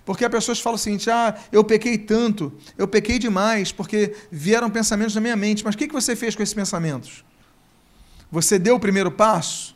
Porque 0.05 0.23
as 0.23 0.31
pessoas 0.31 0.61
falam 0.61 0.75
o 0.75 0.79
seguinte: 0.79 1.09
ah, 1.11 1.37
eu 1.51 1.65
pequei 1.65 1.97
tanto, 1.97 2.53
eu 2.77 2.87
pequei 2.87 3.19
demais, 3.19 3.73
porque 3.73 4.15
vieram 4.31 4.69
pensamentos 4.69 5.13
na 5.15 5.19
minha 5.19 5.35
mente. 5.35 5.65
Mas 5.65 5.75
o 5.75 5.77
que 5.77 5.91
você 5.91 6.15
fez 6.15 6.33
com 6.33 6.41
esses 6.41 6.55
pensamentos? 6.55 7.25
Você 8.31 8.57
deu 8.57 8.75
o 8.75 8.79
primeiro 8.79 9.11
passo? 9.11 9.75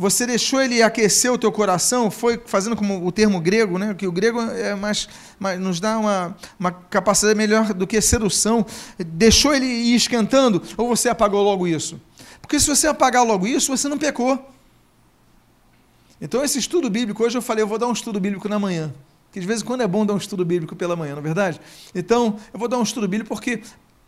Você 0.00 0.24
deixou 0.28 0.62
ele 0.62 0.80
aquecer 0.80 1.32
o 1.32 1.36
teu 1.36 1.50
coração, 1.50 2.08
foi 2.08 2.40
fazendo 2.46 2.76
como 2.76 3.04
o 3.04 3.10
termo 3.10 3.40
grego, 3.40 3.78
né? 3.78 3.92
que 3.94 4.06
o 4.06 4.12
grego 4.12 4.40
é 4.40 4.72
mais, 4.76 5.08
mais, 5.40 5.58
nos 5.58 5.80
dá 5.80 5.98
uma, 5.98 6.36
uma 6.56 6.70
capacidade 6.70 7.36
melhor 7.36 7.74
do 7.74 7.84
que 7.84 8.00
sedução. 8.00 8.64
Deixou 8.96 9.52
ele 9.52 9.66
ir 9.66 9.96
esquentando, 9.96 10.62
ou 10.76 10.86
você 10.86 11.08
apagou 11.08 11.42
logo 11.42 11.66
isso? 11.66 12.00
Porque 12.40 12.60
se 12.60 12.68
você 12.68 12.86
apagar 12.86 13.26
logo 13.26 13.44
isso, 13.44 13.76
você 13.76 13.88
não 13.88 13.98
pecou. 13.98 14.40
Então, 16.20 16.44
esse 16.44 16.60
estudo 16.60 16.88
bíblico, 16.88 17.24
hoje 17.24 17.36
eu 17.36 17.42
falei, 17.42 17.64
eu 17.64 17.68
vou 17.68 17.76
dar 17.76 17.88
um 17.88 17.92
estudo 17.92 18.20
bíblico 18.20 18.48
na 18.48 18.58
manhã. 18.58 18.94
Que 19.32 19.40
de 19.40 19.46
vez 19.48 19.62
em 19.62 19.64
quando 19.64 19.80
é 19.80 19.88
bom 19.88 20.06
dar 20.06 20.14
um 20.14 20.18
estudo 20.18 20.44
bíblico 20.44 20.76
pela 20.76 20.94
manhã, 20.94 21.14
não 21.14 21.20
é 21.20 21.22
verdade? 21.22 21.60
Então, 21.92 22.38
eu 22.52 22.58
vou 22.58 22.68
dar 22.68 22.78
um 22.78 22.84
estudo 22.84 23.08
bíblico 23.08 23.34
porque, 23.34 23.62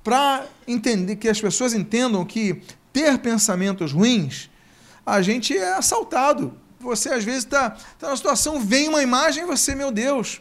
para 0.05 0.47
entender, 0.69 1.17
que 1.17 1.29
as 1.29 1.41
pessoas 1.41 1.75
entendam 1.75 2.25
que 2.25 2.63
ter 2.93 3.19
pensamentos 3.19 3.93
ruins 3.93 4.50
a 5.11 5.23
gente 5.23 5.57
é 5.57 5.75
assaltado. 5.75 6.55
Você 6.79 7.11
às 7.11 7.25
vezes 7.25 7.45
está 7.45 7.71
tá 7.71 8.07
numa 8.07 8.17
situação, 8.17 8.61
vem 8.61 8.89
uma 8.89 9.03
imagem 9.03 9.45
e 9.45 9.47
você, 9.47 9.75
meu 9.75 9.91
Deus. 9.91 10.41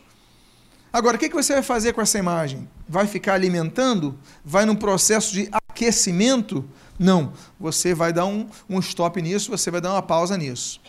Agora, 0.91 1.17
o 1.17 1.19
que, 1.19 1.29
que 1.29 1.35
você 1.35 1.53
vai 1.53 1.61
fazer 1.61 1.93
com 1.93 2.01
essa 2.01 2.17
imagem? 2.17 2.67
Vai 2.87 3.05
ficar 3.05 3.33
alimentando? 3.33 4.17
Vai 4.43 4.65
num 4.65 4.75
processo 4.75 5.33
de 5.33 5.49
aquecimento? 5.51 6.67
Não. 6.97 7.33
Você 7.59 7.93
vai 7.93 8.11
dar 8.11 8.25
um, 8.25 8.47
um 8.67 8.79
stop 8.79 9.21
nisso, 9.21 9.51
você 9.51 9.69
vai 9.69 9.81
dar 9.81 9.91
uma 9.91 10.01
pausa 10.01 10.35
nisso. 10.35 10.81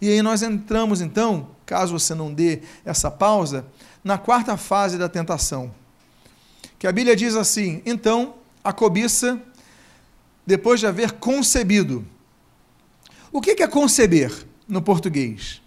E 0.00 0.08
aí 0.08 0.22
nós 0.22 0.42
entramos, 0.42 1.00
então, 1.00 1.48
caso 1.66 1.98
você 1.98 2.14
não 2.14 2.32
dê 2.32 2.62
essa 2.84 3.10
pausa, 3.10 3.66
na 4.04 4.16
quarta 4.16 4.56
fase 4.56 4.96
da 4.96 5.08
tentação. 5.08 5.74
Que 6.78 6.86
a 6.86 6.92
Bíblia 6.92 7.16
diz 7.16 7.34
assim: 7.34 7.82
então, 7.84 8.34
a 8.62 8.72
cobiça, 8.72 9.40
depois 10.46 10.78
de 10.78 10.86
haver 10.86 11.12
concebido. 11.12 12.06
O 13.32 13.40
que 13.40 13.62
é 13.62 13.66
conceber 13.68 14.32
no 14.66 14.80
português? 14.80 15.60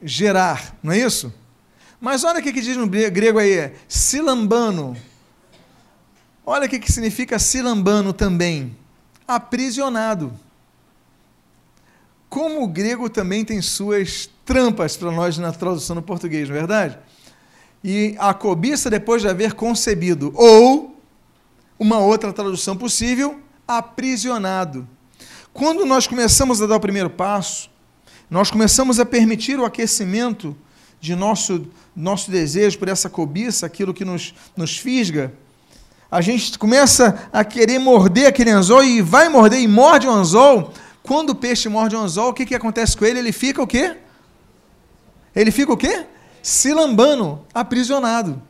Gerar, 0.00 0.76
não 0.82 0.92
é 0.92 0.98
isso? 0.98 1.32
Mas 2.00 2.22
olha 2.22 2.38
o 2.38 2.42
que 2.42 2.52
diz 2.52 2.76
no 2.76 2.86
grego 2.86 3.38
aí, 3.38 3.52
é 3.52 3.74
silambano. 3.88 4.96
Olha 6.46 6.66
o 6.66 6.68
que 6.68 6.92
significa 6.92 7.38
silambano 7.38 8.12
também. 8.12 8.76
Aprisionado. 9.26 10.32
Como 12.28 12.62
o 12.62 12.68
grego 12.68 13.10
também 13.10 13.44
tem 13.44 13.60
suas 13.60 14.30
trampas 14.44 14.96
para 14.96 15.10
nós 15.10 15.36
na 15.38 15.50
tradução 15.50 15.96
no 15.96 16.02
português, 16.02 16.48
não 16.48 16.54
é 16.54 16.58
verdade? 16.58 16.98
E 17.82 18.14
a 18.18 18.32
cobiça 18.32 18.88
depois 18.88 19.22
de 19.22 19.28
haver 19.28 19.54
concebido, 19.54 20.32
ou 20.34 20.96
uma 21.78 21.98
outra 21.98 22.32
tradução 22.32 22.76
possível, 22.76 23.40
aprisionado. 23.66 24.88
Quando 25.52 25.84
nós 25.84 26.06
começamos 26.06 26.62
a 26.62 26.66
dar 26.66 26.76
o 26.76 26.80
primeiro 26.80 27.10
passo, 27.10 27.70
nós 28.30 28.50
começamos 28.50 29.00
a 29.00 29.06
permitir 29.06 29.58
o 29.58 29.64
aquecimento 29.64 30.56
de 31.00 31.14
nosso, 31.14 31.66
nosso 31.94 32.30
desejo 32.30 32.78
por 32.78 32.88
essa 32.88 33.08
cobiça, 33.08 33.66
aquilo 33.66 33.94
que 33.94 34.04
nos, 34.04 34.34
nos 34.56 34.76
fisga, 34.76 35.32
a 36.10 36.20
gente 36.20 36.58
começa 36.58 37.28
a 37.32 37.44
querer 37.44 37.78
morder 37.78 38.26
aquele 38.26 38.50
anzol 38.50 38.82
e 38.82 39.02
vai 39.02 39.28
morder 39.28 39.60
e 39.60 39.68
morde 39.68 40.06
o 40.06 40.10
anzol. 40.10 40.72
Quando 41.02 41.30
o 41.30 41.34
peixe 41.34 41.68
morde 41.68 41.94
o 41.94 41.98
anzol, 41.98 42.30
o 42.30 42.34
que, 42.34 42.46
que 42.46 42.54
acontece 42.54 42.96
com 42.96 43.04
ele? 43.04 43.18
Ele 43.18 43.32
fica 43.32 43.62
o 43.62 43.66
quê? 43.66 43.96
Ele 45.36 45.50
fica 45.50 45.72
o 45.72 45.76
quê? 45.76 46.06
Se 46.42 46.72
lambando, 46.72 47.44
aprisionado. 47.52 48.42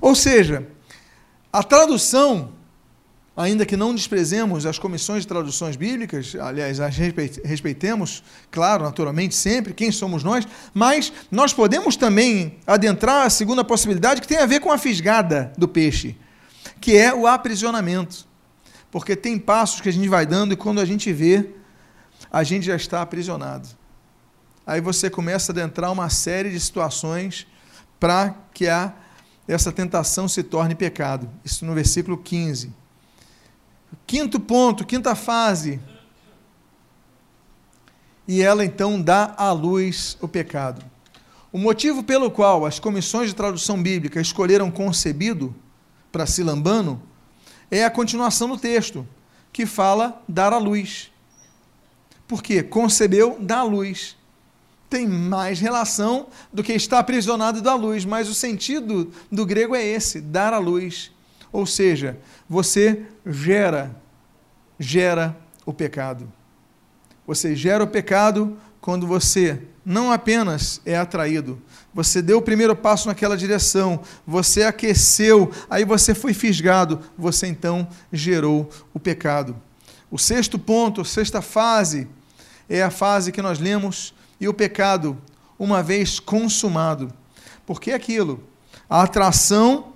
Ou 0.00 0.14
seja, 0.14 0.68
a 1.50 1.62
tradução, 1.62 2.50
ainda 3.36 3.64
que 3.64 3.76
não 3.76 3.94
desprezemos 3.94 4.66
as 4.66 4.78
comissões 4.78 5.22
de 5.22 5.28
traduções 5.28 5.76
bíblicas, 5.76 6.34
aliás, 6.34 6.80
as 6.80 6.96
respeitemos, 6.96 8.22
claro, 8.50 8.84
naturalmente, 8.84 9.34
sempre, 9.34 9.72
quem 9.72 9.90
somos 9.90 10.22
nós, 10.22 10.46
mas 10.74 11.12
nós 11.30 11.52
podemos 11.52 11.96
também 11.96 12.58
adentrar 12.66 13.26
a 13.26 13.30
segunda 13.30 13.64
possibilidade 13.64 14.20
que 14.20 14.28
tem 14.28 14.38
a 14.38 14.46
ver 14.46 14.60
com 14.60 14.70
a 14.70 14.78
fisgada 14.78 15.52
do 15.56 15.66
peixe, 15.66 16.16
que 16.80 16.96
é 16.96 17.14
o 17.14 17.26
aprisionamento. 17.26 18.26
Porque 18.90 19.16
tem 19.16 19.38
passos 19.38 19.80
que 19.80 19.88
a 19.88 19.92
gente 19.92 20.08
vai 20.08 20.26
dando 20.26 20.52
e 20.52 20.56
quando 20.56 20.80
a 20.80 20.84
gente 20.84 21.12
vê, 21.12 21.50
a 22.30 22.42
gente 22.42 22.66
já 22.66 22.76
está 22.76 23.00
aprisionado 23.00 23.68
aí 24.66 24.80
você 24.80 25.10
começa 25.10 25.52
a 25.52 25.54
adentrar 25.54 25.92
uma 25.92 26.08
série 26.08 26.50
de 26.50 26.58
situações 26.58 27.46
para 27.98 28.34
que 28.52 28.68
a, 28.68 28.92
essa 29.46 29.72
tentação 29.72 30.28
se 30.28 30.42
torne 30.42 30.74
pecado. 30.74 31.28
Isso 31.44 31.64
no 31.64 31.74
versículo 31.74 32.16
15. 32.16 32.72
Quinto 34.06 34.40
ponto, 34.40 34.84
quinta 34.84 35.14
fase. 35.14 35.80
E 38.26 38.42
ela 38.42 38.64
então 38.64 39.00
dá 39.00 39.34
à 39.36 39.52
luz 39.52 40.16
o 40.20 40.28
pecado. 40.28 40.84
O 41.52 41.58
motivo 41.58 42.02
pelo 42.02 42.30
qual 42.30 42.64
as 42.64 42.78
comissões 42.78 43.28
de 43.28 43.34
tradução 43.34 43.82
bíblica 43.82 44.20
escolheram 44.20 44.70
concebido 44.70 45.54
para 46.10 46.26
Silambano 46.26 47.02
é 47.70 47.84
a 47.84 47.90
continuação 47.90 48.48
do 48.48 48.56
texto, 48.56 49.06
que 49.52 49.66
fala 49.66 50.22
dar 50.28 50.52
à 50.52 50.58
luz. 50.58 51.10
Porque 52.26 52.62
concebeu, 52.62 53.36
dá 53.40 53.58
à 53.58 53.62
luz 53.62 54.16
tem 54.92 55.08
mais 55.08 55.58
relação 55.58 56.26
do 56.52 56.62
que 56.62 56.74
estar 56.74 56.98
aprisionado 56.98 57.62
da 57.62 57.74
luz, 57.74 58.04
mas 58.04 58.28
o 58.28 58.34
sentido 58.34 59.10
do 59.30 59.46
grego 59.46 59.74
é 59.74 59.82
esse, 59.82 60.20
dar 60.20 60.52
a 60.52 60.58
luz. 60.58 61.10
Ou 61.52 61.66
seja, 61.66 62.18
você 62.48 63.02
gera, 63.26 63.94
gera 64.78 65.36
o 65.66 65.72
pecado. 65.72 66.32
Você 67.26 67.54
gera 67.54 67.84
o 67.84 67.86
pecado 67.86 68.56
quando 68.80 69.06
você 69.06 69.62
não 69.84 70.12
apenas 70.12 70.80
é 70.84 70.96
atraído, 70.96 71.60
você 71.92 72.22
deu 72.22 72.38
o 72.38 72.42
primeiro 72.42 72.74
passo 72.74 73.08
naquela 73.08 73.36
direção, 73.36 74.00
você 74.26 74.62
aqueceu, 74.62 75.50
aí 75.68 75.84
você 75.84 76.14
foi 76.14 76.32
fisgado, 76.32 77.00
você 77.18 77.46
então 77.46 77.86
gerou 78.12 78.70
o 78.94 79.00
pecado. 79.00 79.56
O 80.10 80.18
sexto 80.18 80.58
ponto, 80.58 81.00
a 81.00 81.04
sexta 81.04 81.42
fase, 81.42 82.08
é 82.68 82.82
a 82.82 82.90
fase 82.90 83.32
que 83.32 83.42
nós 83.42 83.58
lemos 83.58 84.14
e 84.40 84.48
o 84.48 84.54
pecado, 84.54 85.18
uma 85.58 85.82
vez 85.82 86.20
consumado. 86.20 87.12
Porque 87.66 87.90
é 87.90 87.94
aquilo, 87.94 88.42
a 88.88 89.02
atração 89.02 89.91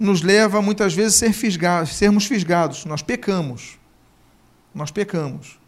nos 0.00 0.22
leva 0.22 0.62
muitas 0.62 0.94
vezes 0.94 1.22
a 1.22 1.32
ser 1.32 1.86
sermos 1.86 2.24
fisgados. 2.24 2.84
Nós 2.86 3.02
pecamos. 3.02 3.78
Nós 4.74 4.90
pecamos. 4.90 5.60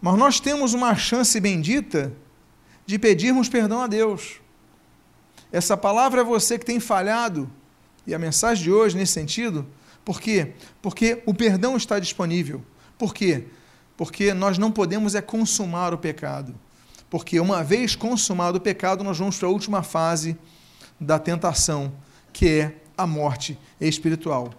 Mas 0.00 0.18
nós 0.18 0.40
temos 0.40 0.74
uma 0.74 0.94
chance 0.96 1.38
bendita 1.38 2.12
de 2.84 2.98
pedirmos 2.98 3.48
perdão 3.48 3.80
a 3.80 3.86
Deus. 3.86 4.40
Essa 5.52 5.76
palavra 5.76 6.22
é 6.22 6.24
você 6.24 6.58
que 6.58 6.66
tem 6.66 6.80
falhado, 6.80 7.48
e 8.06 8.12
a 8.12 8.18
mensagem 8.18 8.64
de 8.64 8.72
hoje 8.72 8.96
nesse 8.96 9.12
sentido, 9.12 9.66
por 10.04 10.20
quê? 10.20 10.54
Porque 10.82 11.22
o 11.24 11.32
perdão 11.32 11.76
está 11.76 12.00
disponível. 12.00 12.60
Por 12.98 13.14
quê? 13.14 13.44
Porque 13.96 14.34
nós 14.34 14.58
não 14.58 14.72
podemos 14.72 15.14
é 15.14 15.22
consumar 15.22 15.94
o 15.94 15.98
pecado 15.98 16.52
porque 17.12 17.38
uma 17.38 17.62
vez 17.62 17.94
consumado 17.94 18.56
o 18.56 18.60
pecado, 18.60 19.04
nós 19.04 19.18
vamos 19.18 19.36
para 19.36 19.46
a 19.46 19.50
última 19.50 19.82
fase 19.82 20.34
da 20.98 21.18
tentação, 21.18 21.92
que 22.32 22.48
é 22.48 22.74
a 23.02 23.06
morte 23.06 23.58
espiritual. 23.80 24.52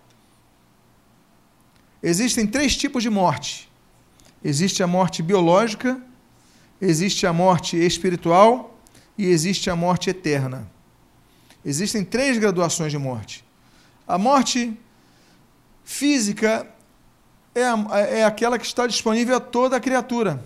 Existem 2.02 2.46
três 2.46 2.76
tipos 2.76 3.02
de 3.02 3.10
morte: 3.10 3.70
existe 4.44 4.84
a 4.84 4.88
morte 4.88 5.24
biológica, 5.24 6.02
existe 6.82 7.26
a 7.26 7.34
morte 7.34 7.78
espiritual 7.78 8.78
e 9.18 9.26
existe 9.26 9.70
a 9.70 9.76
morte 9.76 10.10
eterna. 10.10 10.70
Existem 11.66 12.04
três 12.04 12.38
graduações 12.38 12.92
de 12.92 12.98
morte. 12.98 13.46
A 14.06 14.18
morte 14.18 14.78
física 15.86 16.68
é, 17.56 17.64
a, 17.64 18.00
é 18.00 18.24
aquela 18.26 18.60
que 18.60 18.66
está 18.66 18.86
disponível 18.86 19.38
a 19.38 19.40
toda 19.40 19.78
a 19.78 19.80
criatura 19.80 20.44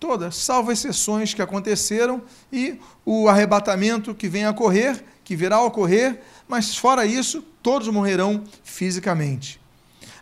Todas, 0.00 0.36
salvo 0.36 0.70
exceções 0.70 1.34
que 1.34 1.42
aconteceram 1.42 2.22
e 2.52 2.78
o 3.04 3.28
arrebatamento 3.28 4.14
que 4.14 4.28
vem 4.28 4.44
a 4.44 4.50
ocorrer, 4.50 5.04
que 5.24 5.34
virá 5.34 5.56
a 5.56 5.64
ocorrer, 5.64 6.22
mas 6.48 6.76
fora 6.76 7.04
isso, 7.04 7.42
todos 7.62 7.88
morrerão 7.88 8.42
fisicamente. 8.64 9.60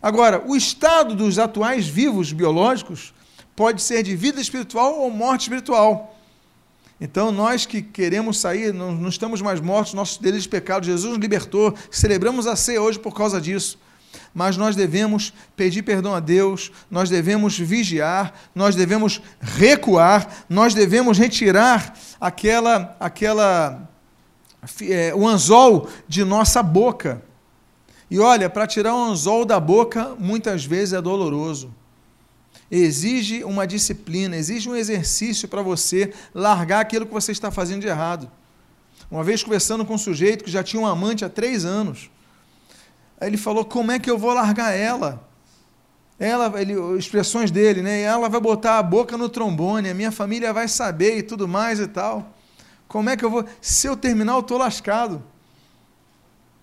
Agora, 0.02 0.42
o 0.46 0.56
estado 0.56 1.14
dos 1.14 1.38
atuais 1.38 1.86
vivos 1.86 2.32
biológicos 2.32 3.14
pode 3.54 3.80
ser 3.80 4.02
de 4.02 4.14
vida 4.14 4.40
espiritual 4.40 4.98
ou 5.00 5.10
morte 5.10 5.42
espiritual. 5.42 6.14
Então, 7.00 7.30
nós 7.30 7.66
que 7.66 7.82
queremos 7.82 8.38
sair, 8.38 8.72
não, 8.72 8.92
não 8.92 9.08
estamos 9.08 9.40
mais 9.40 9.60
mortos, 9.60 9.94
nossos 9.94 10.18
delitos 10.18 10.44
de 10.44 10.48
pecado, 10.48 10.86
Jesus 10.86 11.12
nos 11.12 11.20
libertou, 11.20 11.74
celebramos 11.90 12.46
a 12.46 12.56
ceia 12.56 12.82
hoje 12.82 12.98
por 12.98 13.14
causa 13.14 13.40
disso 13.40 13.78
mas 14.34 14.56
nós 14.56 14.76
devemos 14.76 15.32
pedir 15.56 15.82
perdão 15.82 16.14
a 16.14 16.20
Deus, 16.20 16.70
nós 16.90 17.08
devemos 17.08 17.58
vigiar, 17.58 18.34
nós 18.54 18.74
devemos 18.74 19.20
recuar, 19.40 20.44
nós 20.48 20.74
devemos 20.74 21.18
retirar 21.18 21.94
aquela, 22.20 22.96
aquela 23.00 23.88
é, 24.82 25.14
o 25.14 25.26
anzol 25.26 25.88
de 26.08 26.24
nossa 26.24 26.62
boca. 26.62 27.22
E 28.10 28.18
olha, 28.18 28.48
para 28.48 28.66
tirar 28.66 28.94
o 28.94 29.04
anzol 29.04 29.44
da 29.44 29.58
boca, 29.58 30.14
muitas 30.18 30.64
vezes 30.64 30.94
é 30.94 31.00
doloroso. 31.00 31.74
Exige 32.70 33.44
uma 33.44 33.66
disciplina, 33.66 34.36
exige 34.36 34.68
um 34.68 34.74
exercício 34.74 35.48
para 35.48 35.62
você 35.62 36.12
largar 36.34 36.80
aquilo 36.80 37.06
que 37.06 37.12
você 37.12 37.32
está 37.32 37.50
fazendo 37.50 37.82
de 37.82 37.88
errado. 37.88 38.30
Uma 39.10 39.22
vez 39.22 39.42
conversando 39.42 39.84
com 39.84 39.94
um 39.94 39.98
sujeito 39.98 40.44
que 40.44 40.50
já 40.50 40.64
tinha 40.64 40.80
um 40.80 40.86
amante 40.86 41.24
há 41.24 41.28
três 41.28 41.64
anos, 41.64 42.10
ele 43.20 43.36
falou: 43.36 43.64
como 43.64 43.92
é 43.92 43.98
que 43.98 44.10
eu 44.10 44.18
vou 44.18 44.34
largar 44.34 44.72
ela? 44.72 45.24
Ela, 46.18 46.60
ele, 46.60 46.74
expressões 46.96 47.50
dele, 47.50 47.82
né? 47.82 48.00
Ela 48.00 48.28
vai 48.28 48.40
botar 48.40 48.78
a 48.78 48.82
boca 48.82 49.16
no 49.16 49.28
trombone, 49.28 49.90
a 49.90 49.94
minha 49.94 50.10
família 50.10 50.52
vai 50.52 50.66
saber 50.66 51.18
e 51.18 51.22
tudo 51.22 51.46
mais 51.46 51.78
e 51.78 51.86
tal. 51.86 52.35
Como 52.88 53.10
é 53.10 53.16
que 53.16 53.24
eu 53.24 53.30
vou? 53.30 53.44
Se 53.60 53.86
eu 53.86 53.96
terminar, 53.96 54.34
eu 54.34 54.40
estou 54.40 54.58
lascado. 54.58 55.22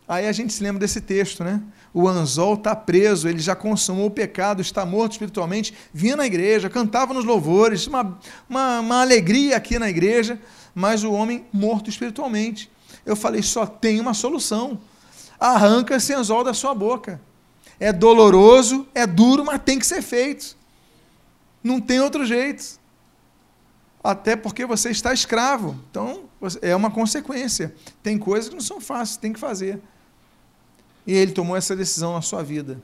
Aí 0.08 0.28
a 0.28 0.32
gente 0.32 0.54
se 0.54 0.62
lembra 0.62 0.80
desse 0.80 1.02
texto, 1.02 1.44
né? 1.44 1.62
O 1.94 2.08
anzol 2.08 2.56
está 2.56 2.76
preso, 2.76 3.30
ele 3.30 3.40
já 3.40 3.56
consumou 3.56 4.08
o 4.08 4.12
pecado, 4.12 4.62
está 4.62 4.86
morto 4.86 5.14
espiritualmente, 5.14 5.74
vinha 5.94 6.16
na 6.16 6.26
igreja, 6.26 6.70
cantava 6.70 7.14
nos 7.14 7.24
louvores, 7.24 7.88
uma, 7.88 8.18
uma, 8.50 8.80
uma 8.80 9.02
alegria 9.02 9.56
aqui 9.56 9.78
na 9.78 9.90
igreja, 9.90 10.40
mas 10.74 11.04
o 11.04 11.12
homem 11.12 11.46
morto 11.54 11.90
espiritualmente. 11.90 12.70
Eu 13.06 13.16
falei, 13.16 13.42
só 13.42 13.66
tem 13.66 14.00
uma 14.00 14.14
solução. 14.14 14.80
Arranca 15.40 15.96
esse 15.96 16.14
anzol 16.14 16.44
da 16.44 16.54
sua 16.54 16.74
boca. 16.74 17.22
É 17.80 17.92
doloroso, 17.92 18.88
é 18.94 19.06
duro, 19.06 19.46
mas 19.46 19.62
tem 19.64 19.78
que 19.78 19.86
ser 19.86 20.02
feito. 20.02 20.56
Não 21.64 21.80
tem 21.80 22.00
outro 22.00 22.26
jeito. 22.26 22.80
Até 24.04 24.36
porque 24.36 24.66
você 24.66 24.90
está 24.90 25.14
escravo. 25.14 25.80
Então, 25.90 26.26
é 26.62 26.76
uma 26.76 26.92
consequência. 26.92 27.74
Tem 28.02 28.18
coisas 28.18 28.50
que 28.50 28.56
não 28.56 28.62
são 28.62 28.82
fáceis, 28.82 29.16
tem 29.16 29.32
que 29.32 29.40
fazer. 29.40 29.82
E 31.08 31.14
ele 31.14 31.32
tomou 31.32 31.56
essa 31.56 31.76
decisão 31.76 32.14
na 32.14 32.22
sua 32.22 32.44
vida. 32.44 32.82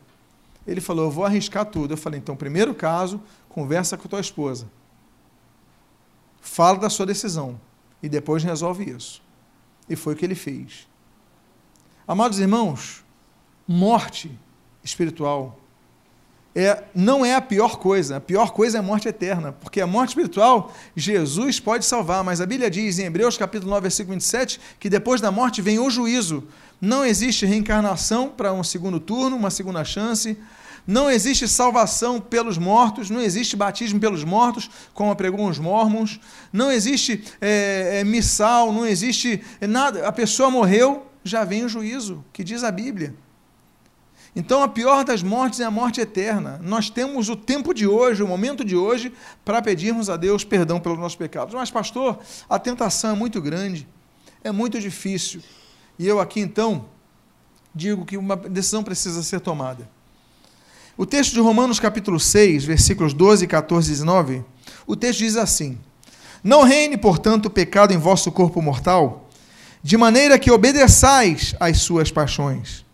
Ele 0.66 0.80
falou: 0.80 1.06
Eu 1.06 1.12
vou 1.12 1.26
arriscar 1.26 1.66
tudo. 1.66 1.94
Eu 1.94 1.98
falei: 1.98 2.20
Então, 2.20 2.38
primeiro 2.38 2.74
caso, 2.74 3.22
conversa 3.50 3.98
com 3.98 4.08
tua 4.08 4.22
esposa. 4.22 4.70
Fala 6.40 6.78
da 6.78 6.90
sua 6.90 7.06
decisão. 7.06 7.60
E 8.02 8.08
depois 8.08 8.42
resolve 8.44 8.90
isso. 8.90 9.22
E 9.90 9.96
foi 9.96 10.14
o 10.14 10.16
que 10.16 10.26
ele 10.26 10.36
fez. 10.36 10.88
Amados 12.08 12.40
irmãos, 12.40 13.04
morte 13.68 14.32
espiritual 14.84 15.59
é, 16.56 16.84
não 16.96 17.26
é 17.26 17.36
a 17.36 17.42
pior 17.42 17.78
coisa. 17.78 18.18
A 18.18 18.22
pior 18.22 18.52
coisa 18.52 18.78
é 18.78 18.80
a 18.80 18.84
morte 18.84 19.08
eterna, 19.08 19.52
porque 19.52 19.80
a 19.80 19.88
morte 19.88 20.10
espiritual 20.10 20.74
Jesus 20.96 21.60
pode 21.60 21.86
salvar, 21.86 22.24
mas 22.24 22.42
a 22.42 22.46
Bíblia 22.46 22.70
diz 22.70 23.00
em 23.00 23.06
Hebreus 23.06 23.38
capítulo 23.38 23.70
9, 23.72 23.82
versículo 23.82 24.14
27, 24.16 24.60
que 24.80 24.90
depois 24.90 25.22
da 25.22 25.32
morte 25.32 25.62
vem 25.62 25.80
o 25.80 25.90
juízo. 25.90 26.44
Não 26.82 27.06
existe 27.06 27.46
reencarnação 27.46 28.30
para 28.30 28.54
um 28.54 28.64
segundo 28.64 29.00
turno, 29.00 29.36
uma 29.36 29.52
segunda 29.52 29.84
chance. 29.84 30.38
Não 30.88 31.10
existe 31.10 31.48
salvação 31.48 32.20
pelos 32.20 32.58
mortos, 32.58 33.10
não 33.12 33.22
existe 33.22 33.56
batismo 33.56 34.00
pelos 34.00 34.24
mortos, 34.24 34.70
como 34.94 35.16
pregou 35.16 35.48
os 35.48 35.60
mormons, 35.60 36.20
não 36.52 36.72
existe 36.72 37.24
é, 37.40 38.00
é, 38.00 38.04
missal, 38.04 38.74
não 38.74 38.88
existe 38.88 39.44
nada. 39.62 40.08
A 40.08 40.12
pessoa 40.12 40.50
morreu, 40.50 41.06
já 41.24 41.44
vem 41.44 41.64
o 41.64 41.70
juízo, 41.70 42.26
que 42.34 42.44
diz 42.44 42.64
a 42.64 42.72
Bíblia. 42.72 43.14
Então, 44.36 44.62
a 44.62 44.68
pior 44.68 45.04
das 45.04 45.24
mortes 45.24 45.60
é 45.60 45.63
a 45.63 45.72
morte 45.72 46.00
eterna. 46.00 46.60
Nós 46.63 46.89
temos 46.89 47.30
o 47.30 47.36
tempo 47.36 47.74
de 47.74 47.88
hoje, 47.88 48.22
o 48.22 48.28
momento 48.28 48.63
de 48.63 48.76
hoje, 48.76 49.12
para 49.44 49.62
pedirmos 49.62 50.10
a 50.10 50.18
Deus 50.18 50.44
perdão 50.44 50.80
pelos 50.80 51.00
nossos 51.00 51.18
pecados. 51.18 51.54
Mas, 51.54 51.72
pastor, 51.72 52.20
a 52.48 52.60
tentação 52.60 53.12
é 53.12 53.15
muito 53.15 53.42
grande, 53.42 53.88
é 54.44 54.52
muito 54.52 54.80
difícil. 54.80 55.42
E 55.98 56.08
eu 56.08 56.20
aqui, 56.20 56.39
então, 56.39 56.86
digo 57.74 58.06
que 58.06 58.18
uma 58.18 58.36
decisão 58.36 58.84
precisa 58.84 59.24
ser 59.24 59.39
tomada. 59.39 59.89
O 60.96 61.06
texto 61.06 61.34
de 61.34 61.39
Romanos, 61.39 61.80
capítulo 61.80 62.20
6, 62.20 62.65
versículos 62.65 63.13
12, 63.13 63.48
14 63.48 63.88
e 63.88 63.92
19, 63.92 64.46
o 64.86 64.96
texto 64.96 65.20
diz 65.20 65.38
assim: 65.38 65.78
Não 66.44 66.63
reine, 66.63 66.98
portanto, 66.98 67.48
o 67.48 67.50
pecado 67.50 67.94
em 67.94 67.98
vosso 67.98 68.32
corpo 68.32 68.62
mortal, 68.62 69.28
de 69.82 69.98
maneira 69.98 70.38
que 70.38 70.52
obedeçais 70.52 71.56
às 71.60 71.80
suas 71.80 72.12
paixões 72.12 72.86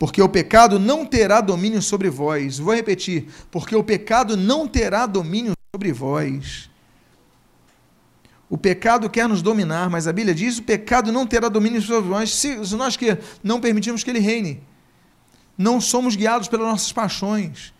porque 0.00 0.22
o 0.22 0.28
pecado 0.30 0.78
não 0.78 1.04
terá 1.04 1.42
domínio 1.42 1.82
sobre 1.82 2.08
vós. 2.08 2.58
Vou 2.58 2.74
repetir, 2.74 3.26
porque 3.50 3.76
o 3.76 3.84
pecado 3.84 4.34
não 4.34 4.66
terá 4.66 5.04
domínio 5.04 5.52
sobre 5.76 5.92
vós. 5.92 6.70
O 8.48 8.56
pecado 8.56 9.10
quer 9.10 9.28
nos 9.28 9.42
dominar, 9.42 9.90
mas 9.90 10.08
a 10.08 10.12
Bíblia 10.14 10.34
diz: 10.34 10.56
o 10.56 10.62
pecado 10.62 11.12
não 11.12 11.26
terá 11.26 11.50
domínio 11.50 11.82
sobre 11.82 12.08
nós 12.08 12.34
se, 12.34 12.56
nós 12.74 12.96
que 12.96 13.18
não 13.44 13.60
permitimos 13.60 14.02
que 14.02 14.08
ele 14.08 14.20
reine. 14.20 14.62
Não 15.56 15.78
somos 15.82 16.16
guiados 16.16 16.48
pelas 16.48 16.66
nossas 16.66 16.92
paixões. 16.92 17.74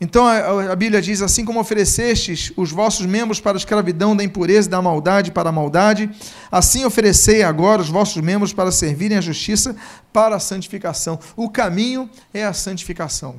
Então 0.00 0.26
a, 0.26 0.72
a, 0.72 0.76
Bíblia 0.76 1.00
diz: 1.00 1.22
assim 1.22 1.44
como 1.44 1.58
oferecestes 1.58 2.52
os 2.56 2.70
vossos 2.70 3.06
membros 3.06 3.40
para 3.40 3.56
a 3.56 3.58
escravidão 3.58 4.14
da 4.14 4.22
impureza 4.22 4.68
e 4.68 4.70
da 4.70 4.82
maldade 4.82 5.30
para 5.30 5.48
a 5.48 5.52
maldade, 5.52 6.10
assim 6.50 6.84
oferecei 6.84 7.42
agora 7.42 7.80
os 7.80 7.88
vossos 7.88 8.20
membros 8.22 8.52
para 8.52 8.70
servirem 8.70 9.16
à 9.16 9.20
justiça 9.20 9.74
para 10.12 10.36
a 10.36 10.40
santificação. 10.40 11.18
O 11.34 11.48
caminho 11.48 12.10
é 12.32 12.44
a 12.44 12.52
santificação. 12.52 13.36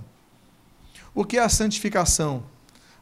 O 1.13 1.23
que 1.23 1.37
é 1.37 1.41
a 1.41 1.49
santificação? 1.49 2.43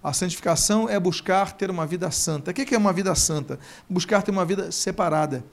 A 0.04 0.14
santificação 0.14 0.88
é 0.90 1.00
buscar 1.00 1.54
ter 1.54 1.72
uma 1.72 1.88
vida 1.88 2.12
santa. 2.12 2.52
O 2.52 2.54
que 2.54 2.76
é 2.76 2.78
uma 2.78 2.94
vida 2.94 3.16
santa? 3.16 3.58
Buscar 3.90 4.22
ter 4.22 4.32
uma 4.32 4.46
vida 4.46 4.72
separada 4.72 5.44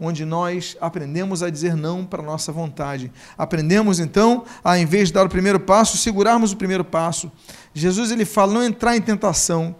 onde 0.00 0.24
nós 0.24 0.76
aprendemos 0.80 1.42
a 1.42 1.50
dizer 1.50 1.76
não 1.76 2.04
para 2.06 2.22
a 2.22 2.24
nossa 2.24 2.50
vontade. 2.50 3.12
Aprendemos 3.36 4.00
então 4.00 4.44
a, 4.64 4.78
em 4.78 4.86
vez 4.86 5.08
de 5.08 5.14
dar 5.14 5.26
o 5.26 5.28
primeiro 5.28 5.60
passo, 5.60 5.98
segurarmos 5.98 6.52
o 6.52 6.56
primeiro 6.56 6.84
passo. 6.84 7.30
Jesus 7.74 8.10
ele 8.10 8.24
fala 8.24 8.54
não 8.54 8.64
entrar 8.64 8.96
em 8.96 9.00
tentação. 9.02 9.76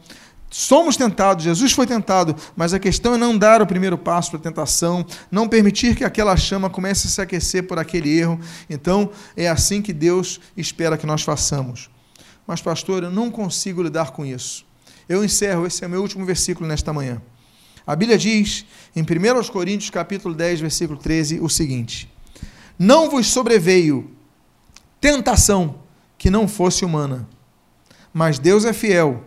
Somos 0.50 0.96
tentados, 0.96 1.44
Jesus 1.44 1.72
foi 1.72 1.86
tentado, 1.86 2.34
mas 2.56 2.74
a 2.74 2.78
questão 2.78 3.14
é 3.14 3.16
não 3.16 3.38
dar 3.38 3.62
o 3.62 3.66
primeiro 3.66 3.96
passo 3.96 4.32
para 4.32 4.40
a 4.40 4.42
tentação, 4.42 5.06
não 5.30 5.48
permitir 5.48 5.94
que 5.94 6.04
aquela 6.04 6.36
chama 6.36 6.68
comece 6.68 7.06
a 7.06 7.10
se 7.10 7.20
aquecer 7.20 7.68
por 7.68 7.78
aquele 7.78 8.18
erro. 8.18 8.38
Então, 8.68 9.10
é 9.36 9.48
assim 9.48 9.80
que 9.80 9.92
Deus 9.92 10.40
espera 10.56 10.98
que 10.98 11.06
nós 11.06 11.22
façamos. 11.22 11.88
Mas, 12.44 12.60
pastor, 12.60 13.04
eu 13.04 13.12
não 13.12 13.30
consigo 13.30 13.80
lidar 13.80 14.10
com 14.10 14.26
isso. 14.26 14.66
Eu 15.08 15.24
encerro, 15.24 15.66
esse 15.66 15.84
é 15.84 15.86
o 15.86 15.90
meu 15.90 16.02
último 16.02 16.26
versículo 16.26 16.68
nesta 16.68 16.92
manhã. 16.92 17.22
A 17.86 17.96
Bíblia 17.96 18.18
diz, 18.18 18.64
em 18.94 19.02
1 19.02 19.48
Coríntios 19.50 19.90
capítulo 19.90 20.34
10, 20.34 20.60
versículo 20.60 20.98
13, 20.98 21.40
o 21.40 21.48
seguinte: 21.48 22.10
Não 22.78 23.10
vos 23.10 23.26
sobreveio 23.26 24.10
tentação 25.00 25.80
que 26.18 26.30
não 26.30 26.46
fosse 26.46 26.84
humana, 26.84 27.28
mas 28.12 28.38
Deus 28.38 28.64
é 28.64 28.72
fiel 28.72 29.24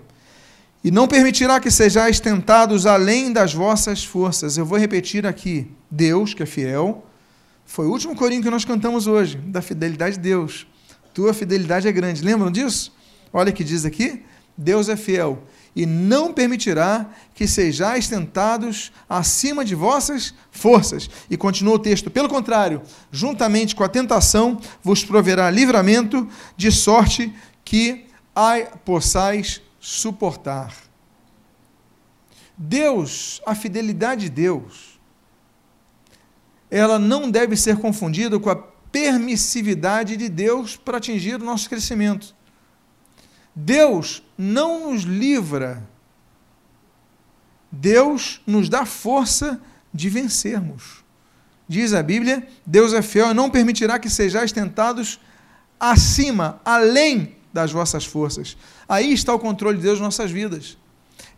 e 0.83 0.91
não 0.91 1.07
permitirá 1.07 1.59
que 1.59 1.71
sejais 1.71 2.19
tentados 2.19 2.85
além 2.85 3.31
das 3.31 3.53
vossas 3.53 4.03
forças. 4.03 4.57
Eu 4.57 4.65
vou 4.65 4.77
repetir 4.77 5.25
aqui: 5.25 5.71
Deus, 5.89 6.33
que 6.33 6.43
é 6.43 6.45
fiel, 6.45 7.05
foi 7.65 7.87
o 7.87 7.91
último 7.91 8.15
corinho 8.15 8.43
que 8.43 8.49
nós 8.49 8.65
cantamos 8.65 9.07
hoje, 9.07 9.37
da 9.37 9.61
fidelidade 9.61 10.17
de 10.17 10.21
Deus. 10.21 10.67
Tua 11.13 11.33
fidelidade 11.33 11.87
é 11.87 11.91
grande. 11.91 12.21
Lembram 12.21 12.51
disso? 12.51 12.93
Olha 13.31 13.51
que 13.51 13.63
diz 13.63 13.85
aqui: 13.85 14.23
Deus 14.57 14.89
é 14.89 14.95
fiel 14.95 15.43
e 15.75 15.85
não 15.85 16.33
permitirá 16.33 17.09
que 17.33 17.47
sejais 17.47 18.07
tentados 18.07 18.91
acima 19.09 19.65
de 19.65 19.73
vossas 19.73 20.33
forças. 20.51 21.09
E 21.29 21.37
continua 21.37 21.75
o 21.75 21.79
texto: 21.79 22.11
pelo 22.11 22.29
contrário, 22.29 22.81
juntamente 23.11 23.75
com 23.75 23.83
a 23.83 23.89
tentação 23.89 24.59
vos 24.81 25.03
proverá 25.03 25.49
livramento, 25.49 26.27
de 26.55 26.71
sorte 26.71 27.33
que 27.65 28.05
a 28.35 28.59
possais 28.83 29.61
suportar. 29.79 30.73
Deus, 32.57 33.41
a 33.45 33.55
fidelidade 33.55 34.25
de 34.25 34.29
Deus, 34.29 34.99
ela 36.69 36.99
não 36.99 37.29
deve 37.29 37.55
ser 37.55 37.77
confundida 37.77 38.39
com 38.39 38.49
a 38.49 38.55
permissividade 38.55 40.15
de 40.15 40.29
Deus 40.29 40.75
para 40.75 40.97
atingir 40.97 41.41
o 41.41 41.43
nosso 41.43 41.67
crescimento. 41.67 42.35
Deus 43.55 44.23
não 44.37 44.91
nos 44.91 45.03
livra, 45.03 45.87
Deus 47.71 48.41
nos 48.45 48.69
dá 48.69 48.85
força 48.85 49.59
de 49.93 50.09
vencermos. 50.09 51.03
Diz 51.67 51.93
a 51.93 52.03
Bíblia: 52.03 52.47
Deus 52.65 52.93
é 52.93 53.01
fiel 53.01 53.31
e 53.31 53.33
não 53.33 53.49
permitirá 53.49 53.97
que 53.97 54.09
sejais 54.09 54.51
tentados 54.51 55.19
acima, 55.79 56.61
além 56.63 57.35
das 57.51 57.71
vossas 57.71 58.05
forças. 58.05 58.57
Aí 58.87 59.13
está 59.13 59.33
o 59.33 59.39
controle 59.39 59.77
de 59.77 59.83
Deus 59.83 59.99
nas 59.99 60.07
nossas 60.07 60.31
vidas. 60.31 60.77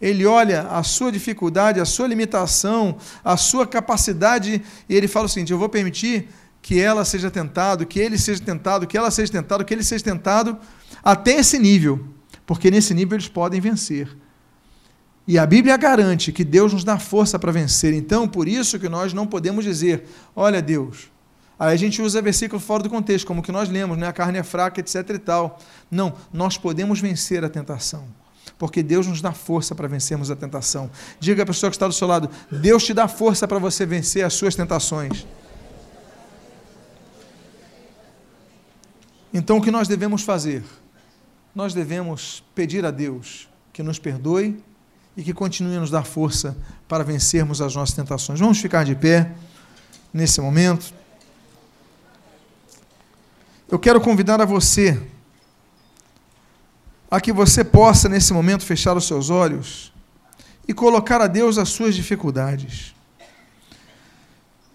Ele 0.02 0.26
olha 0.26 0.64
a 0.64 0.84
sua 0.84 1.12
dificuldade, 1.12 1.80
a 1.80 1.86
sua 1.86 2.08
limitação, 2.08 2.98
a 3.24 3.38
sua 3.38 3.66
capacidade, 3.66 4.62
e 4.90 4.96
ele 4.96 5.08
fala 5.08 5.26
o 5.26 5.30
seguinte: 5.30 5.52
eu 5.52 5.58
vou 5.58 5.70
permitir 5.70 6.30
que 6.62 6.80
ela 6.80 7.06
seja 7.06 7.30
tentado, 7.30 7.86
que 7.86 8.00
ele 8.00 8.18
seja 8.18 8.42
tentado, 8.42 8.88
que 8.88 8.98
ela 8.98 9.12
seja 9.12 9.32
tentado, 9.32 9.64
que 9.64 9.74
ele 9.74 9.84
seja 9.84 10.04
tentado, 10.04 10.58
até 11.04 11.34
esse 11.34 11.60
nível, 11.60 12.04
porque 12.46 12.70
nesse 12.70 12.94
nível 12.94 13.16
eles 13.16 13.28
podem 13.28 13.60
vencer. 13.60 14.10
E 15.28 15.40
a 15.40 15.46
Bíblia 15.46 15.76
garante 15.76 16.32
que 16.32 16.44
Deus 16.44 16.72
nos 16.72 16.84
dá 16.84 17.00
força 17.00 17.40
para 17.40 17.52
vencer. 17.52 17.94
Então, 17.94 18.28
por 18.28 18.48
isso 18.48 18.80
que 18.80 18.88
nós 18.88 19.12
não 19.12 19.26
podemos 19.26 19.66
dizer, 19.66 20.08
olha 20.36 20.62
Deus. 20.62 21.10
Aí 21.58 21.74
a 21.74 21.78
gente 21.78 22.02
usa 22.02 22.22
versículo 22.22 22.60
fora 22.60 22.84
do 22.84 22.90
contexto, 22.90 23.26
como 23.26 23.42
que 23.42 23.52
nós 23.52 23.70
lemos, 23.70 23.98
né? 23.98 24.08
a 24.08 24.14
carne 24.14 24.38
é 24.38 24.44
fraca, 24.44 24.80
etc 24.80 25.10
e 25.10 25.20
tal. 25.20 25.60
Não, 25.90 26.14
nós 26.32 26.58
podemos 26.58 27.00
vencer 27.00 27.44
a 27.44 27.50
tentação. 27.50 28.06
Porque 28.60 28.84
Deus 28.84 29.08
nos 29.08 29.22
dá 29.22 29.32
força 29.32 29.74
para 29.74 29.88
vencermos 29.88 30.30
a 30.30 30.36
tentação. 30.36 30.92
Diga 31.20 31.44
à 31.44 31.46
pessoa 31.46 31.70
que 31.70 31.76
está 31.76 31.88
do 31.88 31.94
seu 31.94 32.08
lado: 32.08 32.30
Deus 32.52 32.84
te 32.84 32.94
dá 32.94 33.08
força 33.08 33.48
para 33.48 33.58
você 33.58 33.86
vencer 33.86 34.24
as 34.24 34.34
suas 34.34 34.56
tentações. 34.56 35.26
Então, 39.34 39.58
o 39.58 39.62
que 39.62 39.72
nós 39.72 39.88
devemos 39.88 40.22
fazer? 40.22 40.64
Nós 41.56 41.74
devemos 41.74 42.44
pedir 42.54 42.86
a 42.86 42.92
Deus 42.92 43.48
que 43.72 43.82
nos 43.82 43.98
perdoe 43.98 44.62
e 45.16 45.24
que 45.24 45.34
continue 45.34 45.78
a 45.78 45.80
nos 45.80 45.90
dar 45.90 46.04
força 46.04 46.58
para 46.86 47.02
vencermos 47.02 47.62
as 47.62 47.74
nossas 47.74 47.96
tentações. 47.96 48.42
Vamos 48.42 48.60
ficar 48.60 48.84
de 48.84 48.94
pé 48.94 49.32
nesse 50.14 50.42
momento. 50.42 50.94
eu 53.72 53.80
quero 53.80 54.02
convidar 54.02 54.42
a 54.42 54.46
você 54.46 55.02
a 57.10 57.22
que 57.22 57.32
você 57.32 57.64
possa, 57.64 58.10
nesse 58.10 58.34
momento, 58.34 58.66
fechar 58.66 58.98
os 58.98 59.08
seus 59.08 59.30
olhos 59.30 59.94
e 60.68 60.74
colocar 60.74 61.22
a 61.22 61.28
Deus 61.28 61.58
as 61.58 61.70
suas 61.70 61.96
dificuldades. 61.96 62.94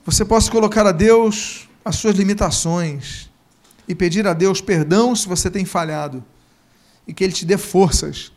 Você 0.06 0.24
possa 0.24 0.50
colocar 0.50 0.86
a 0.86 0.92
Deus 0.92 1.68
as 1.84 1.96
suas 1.96 2.16
limitações 2.16 3.28
e 3.86 3.94
pedir 3.94 4.26
a 4.26 4.32
Deus 4.32 4.62
perdão 4.62 5.14
se 5.14 5.28
você 5.28 5.50
tem 5.50 5.66
falhado 5.66 6.24
e 7.10 7.12
que 7.12 7.24
Ele 7.24 7.32
te 7.32 7.44
dê 7.44 7.58
forças 7.58 8.30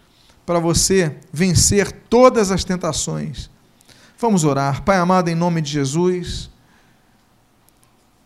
para 0.48 0.58
você 0.58 1.16
vencer 1.32 1.92
todas 1.92 2.50
as 2.50 2.64
tentações. 2.64 3.52
Vamos 4.18 4.44
orar. 4.44 4.82
Pai 4.82 4.98
amado, 4.98 5.30
em 5.30 5.36
nome 5.36 5.62
de 5.62 5.70
Jesus, 5.70 6.50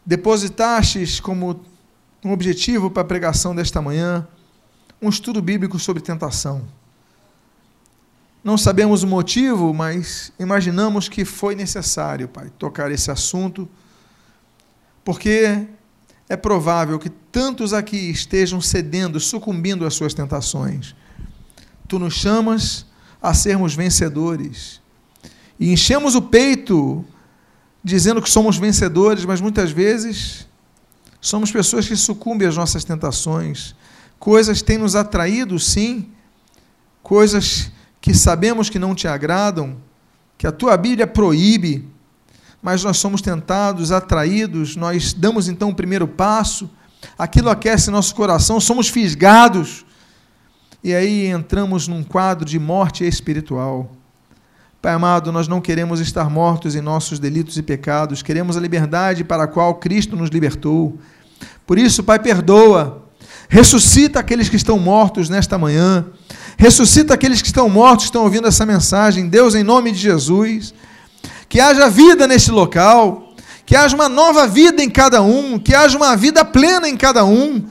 depositastes 0.06 1.20
como 1.20 1.60
um 2.24 2.32
objetivo 2.32 2.90
para 2.90 3.02
a 3.02 3.06
pregação 3.06 3.54
desta 3.54 3.82
manhã 3.82 4.26
um 5.02 5.10
estudo 5.10 5.42
bíblico 5.42 5.78
sobre 5.78 6.02
tentação. 6.02 6.66
Não 8.42 8.58
sabemos 8.58 9.04
o 9.04 9.08
motivo, 9.08 9.74
mas 9.74 10.32
imaginamos 10.40 11.10
que 11.10 11.26
foi 11.26 11.56
necessário, 11.56 12.30
Pai, 12.30 12.50
tocar 12.58 12.90
esse 12.90 13.12
assunto, 13.12 13.68
porque 15.04 15.68
é 16.30 16.36
provável 16.36 17.00
que 17.00 17.10
tantos 17.10 17.74
aqui 17.74 18.10
estejam 18.10 18.60
cedendo, 18.60 19.20
sucumbindo 19.20 19.86
às 19.86 19.94
suas 19.94 20.14
tentações. 20.14 20.96
Tu 21.88 21.98
nos 21.98 22.16
chamas 22.16 22.86
a 23.22 23.34
sermos 23.34 23.74
vencedores. 23.74 24.82
E 25.60 25.72
enchemos 25.72 26.16
o 26.16 26.22
peito 26.22 27.06
dizendo 27.84 28.22
que 28.22 28.30
somos 28.30 28.58
vencedores, 28.58 29.24
mas 29.24 29.40
muitas 29.40 29.72
vezes 29.72 30.46
somos 31.22 31.52
pessoas 31.52 31.88
que 31.88 31.96
sucumbem 31.96 32.48
às 32.48 32.58
nossas 32.58 32.84
tentações. 32.84 33.74
Coisas 34.20 34.62
têm 34.62 34.78
nos 34.78 34.96
atraído, 34.96 35.58
sim, 35.58 36.10
coisas 37.02 37.72
que 38.02 38.14
sabemos 38.14 38.70
que 38.70 38.78
não 38.78 38.94
te 38.94 39.08
agradam, 39.08 39.78
que 40.38 40.46
a 40.46 40.52
tua 40.52 40.76
Bíblia 40.76 41.08
proíbe, 41.08 41.88
mas 42.62 42.84
nós 42.84 42.98
somos 42.98 43.22
tentados, 43.22 43.92
atraídos, 43.92 44.76
nós 44.76 45.14
damos 45.14 45.48
então 45.48 45.70
o 45.70 45.76
primeiro 45.76 46.08
passo, 46.08 46.70
aquilo 47.18 47.50
aquece 47.50 47.92
nosso 47.92 48.14
coração, 48.16 48.60
somos 48.60 48.90
fisgados, 48.90 49.86
e 50.84 50.94
aí 50.94 51.28
entramos 51.28 51.88
num 51.88 52.04
quadro 52.04 52.46
de 52.46 52.60
morte 52.60 53.06
espiritual. 53.06 53.92
Pai 54.82 54.94
amado, 54.94 55.32
nós 55.32 55.48
não 55.48 55.60
queremos 55.60 56.00
estar 56.00 56.30
mortos 56.30 56.76
em 56.76 56.82
nossos 56.82 57.20
delitos 57.20 57.58
e 57.58 57.64
pecados, 57.64 58.22
queremos 58.22 58.56
a 58.56 58.60
liberdade 58.60 59.24
para 59.24 59.44
a 59.44 59.48
qual 59.48 59.76
Cristo 59.76 60.16
nos 60.16 60.30
libertou. 60.30 60.98
Por 61.66 61.78
isso, 61.78 62.04
Pai, 62.04 62.20
perdoa, 62.20 63.04
ressuscita 63.50 64.20
aqueles 64.20 64.50
que 64.50 64.56
estão 64.56 64.80
mortos 64.80 65.30
nesta 65.30 65.58
manhã, 65.58 66.06
ressuscita 66.58 67.14
aqueles 67.14 67.42
que 67.42 67.48
estão 67.48 67.70
mortos, 67.70 68.06
estão 68.06 68.24
ouvindo 68.24 68.48
essa 68.48 68.66
mensagem. 68.66 69.28
Deus, 69.28 69.56
em 69.56 69.64
nome 69.64 69.92
de 69.92 70.00
Jesus 70.00 70.74
que 71.50 71.60
haja 71.60 71.90
vida 71.90 72.28
neste 72.28 72.52
local, 72.52 73.34
que 73.66 73.76
haja 73.76 73.96
uma 73.96 74.10
nova 74.10 74.48
vida 74.48 74.84
em 74.84 74.90
cada 74.90 75.22
um, 75.22 75.58
que 75.60 75.76
haja 75.76 75.98
uma 75.98 76.16
vida 76.16 76.44
plena 76.44 76.88
em 76.88 76.96
cada 76.96 77.26
um, 77.26 77.66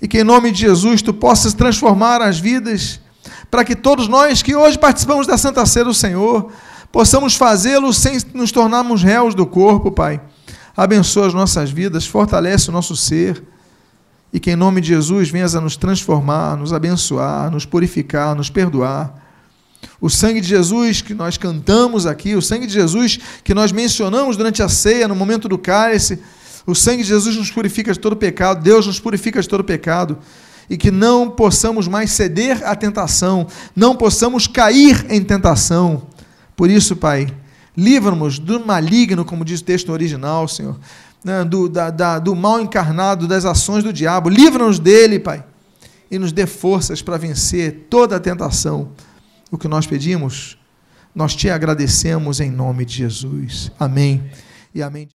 e 0.00 0.08
que 0.08 0.20
em 0.20 0.24
nome 0.24 0.50
de 0.50 0.60
Jesus 0.60 1.02
tu 1.02 1.12
possas 1.12 1.54
transformar 1.54 2.20
as 2.20 2.38
vidas, 2.38 3.00
para 3.50 3.64
que 3.64 3.74
todos 3.74 4.08
nós 4.08 4.42
que 4.42 4.54
hoje 4.54 4.78
participamos 4.78 5.26
da 5.26 5.38
Santa 5.38 5.64
Ceia 5.66 5.84
do 5.84 5.94
Senhor, 5.94 6.50
possamos 6.92 7.34
fazê-lo 7.34 7.92
sem 7.92 8.18
nos 8.34 8.52
tornarmos 8.52 9.02
réus 9.02 9.34
do 9.34 9.46
corpo, 9.46 9.90
Pai. 9.90 10.20
Abençoa 10.76 11.26
as 11.26 11.34
nossas 11.34 11.70
vidas, 11.70 12.06
fortalece 12.06 12.68
o 12.68 12.72
nosso 12.72 12.94
ser, 12.94 13.42
e 14.32 14.40
que 14.40 14.50
em 14.50 14.56
nome 14.56 14.80
de 14.80 14.88
Jesus 14.88 15.30
venhas 15.30 15.54
a 15.54 15.60
nos 15.60 15.76
transformar, 15.76 16.56
nos 16.56 16.72
abençoar, 16.72 17.50
nos 17.50 17.64
purificar, 17.64 18.34
nos 18.34 18.50
perdoar 18.50 19.25
o 20.00 20.10
sangue 20.10 20.40
de 20.40 20.48
Jesus 20.48 21.00
que 21.00 21.14
nós 21.14 21.36
cantamos 21.36 22.06
aqui, 22.06 22.34
o 22.34 22.42
sangue 22.42 22.66
de 22.66 22.72
Jesus 22.72 23.18
que 23.42 23.54
nós 23.54 23.72
mencionamos 23.72 24.36
durante 24.36 24.62
a 24.62 24.68
ceia, 24.68 25.08
no 25.08 25.14
momento 25.14 25.48
do 25.48 25.58
cálice, 25.58 26.18
o 26.66 26.74
sangue 26.74 27.02
de 27.02 27.08
Jesus 27.08 27.36
nos 27.36 27.50
purifica 27.50 27.92
de 27.92 27.98
todo 27.98 28.16
pecado, 28.16 28.62
Deus 28.62 28.86
nos 28.86 28.98
purifica 28.98 29.40
de 29.40 29.48
todo 29.48 29.62
pecado, 29.62 30.18
e 30.68 30.76
que 30.76 30.90
não 30.90 31.30
possamos 31.30 31.86
mais 31.86 32.10
ceder 32.10 32.66
à 32.66 32.74
tentação, 32.74 33.46
não 33.74 33.94
possamos 33.94 34.48
cair 34.48 35.06
em 35.08 35.22
tentação. 35.22 36.08
Por 36.56 36.68
isso, 36.68 36.96
Pai, 36.96 37.28
livra-nos 37.76 38.38
do 38.38 38.64
maligno, 38.64 39.24
como 39.24 39.44
diz 39.44 39.60
o 39.60 39.64
texto 39.64 39.92
original, 39.92 40.48
Senhor, 40.48 40.76
né, 41.22 41.44
do, 41.44 41.68
da, 41.68 41.90
da, 41.90 42.18
do 42.18 42.34
mal 42.34 42.60
encarnado, 42.60 43.28
das 43.28 43.44
ações 43.44 43.84
do 43.84 43.92
diabo, 43.92 44.28
livra-nos 44.28 44.80
dele, 44.80 45.20
Pai, 45.20 45.44
e 46.10 46.18
nos 46.18 46.32
dê 46.32 46.46
forças 46.46 47.00
para 47.00 47.16
vencer 47.16 47.86
toda 47.88 48.16
a 48.16 48.20
tentação 48.20 48.90
o 49.50 49.58
que 49.58 49.68
nós 49.68 49.86
pedimos, 49.86 50.58
nós 51.14 51.34
te 51.34 51.48
agradecemos 51.48 52.40
em 52.40 52.50
nome 52.50 52.84
de 52.84 52.94
Jesus. 52.94 53.70
Amém 53.78 54.30
e 54.74 54.82
amém. 54.82 55.04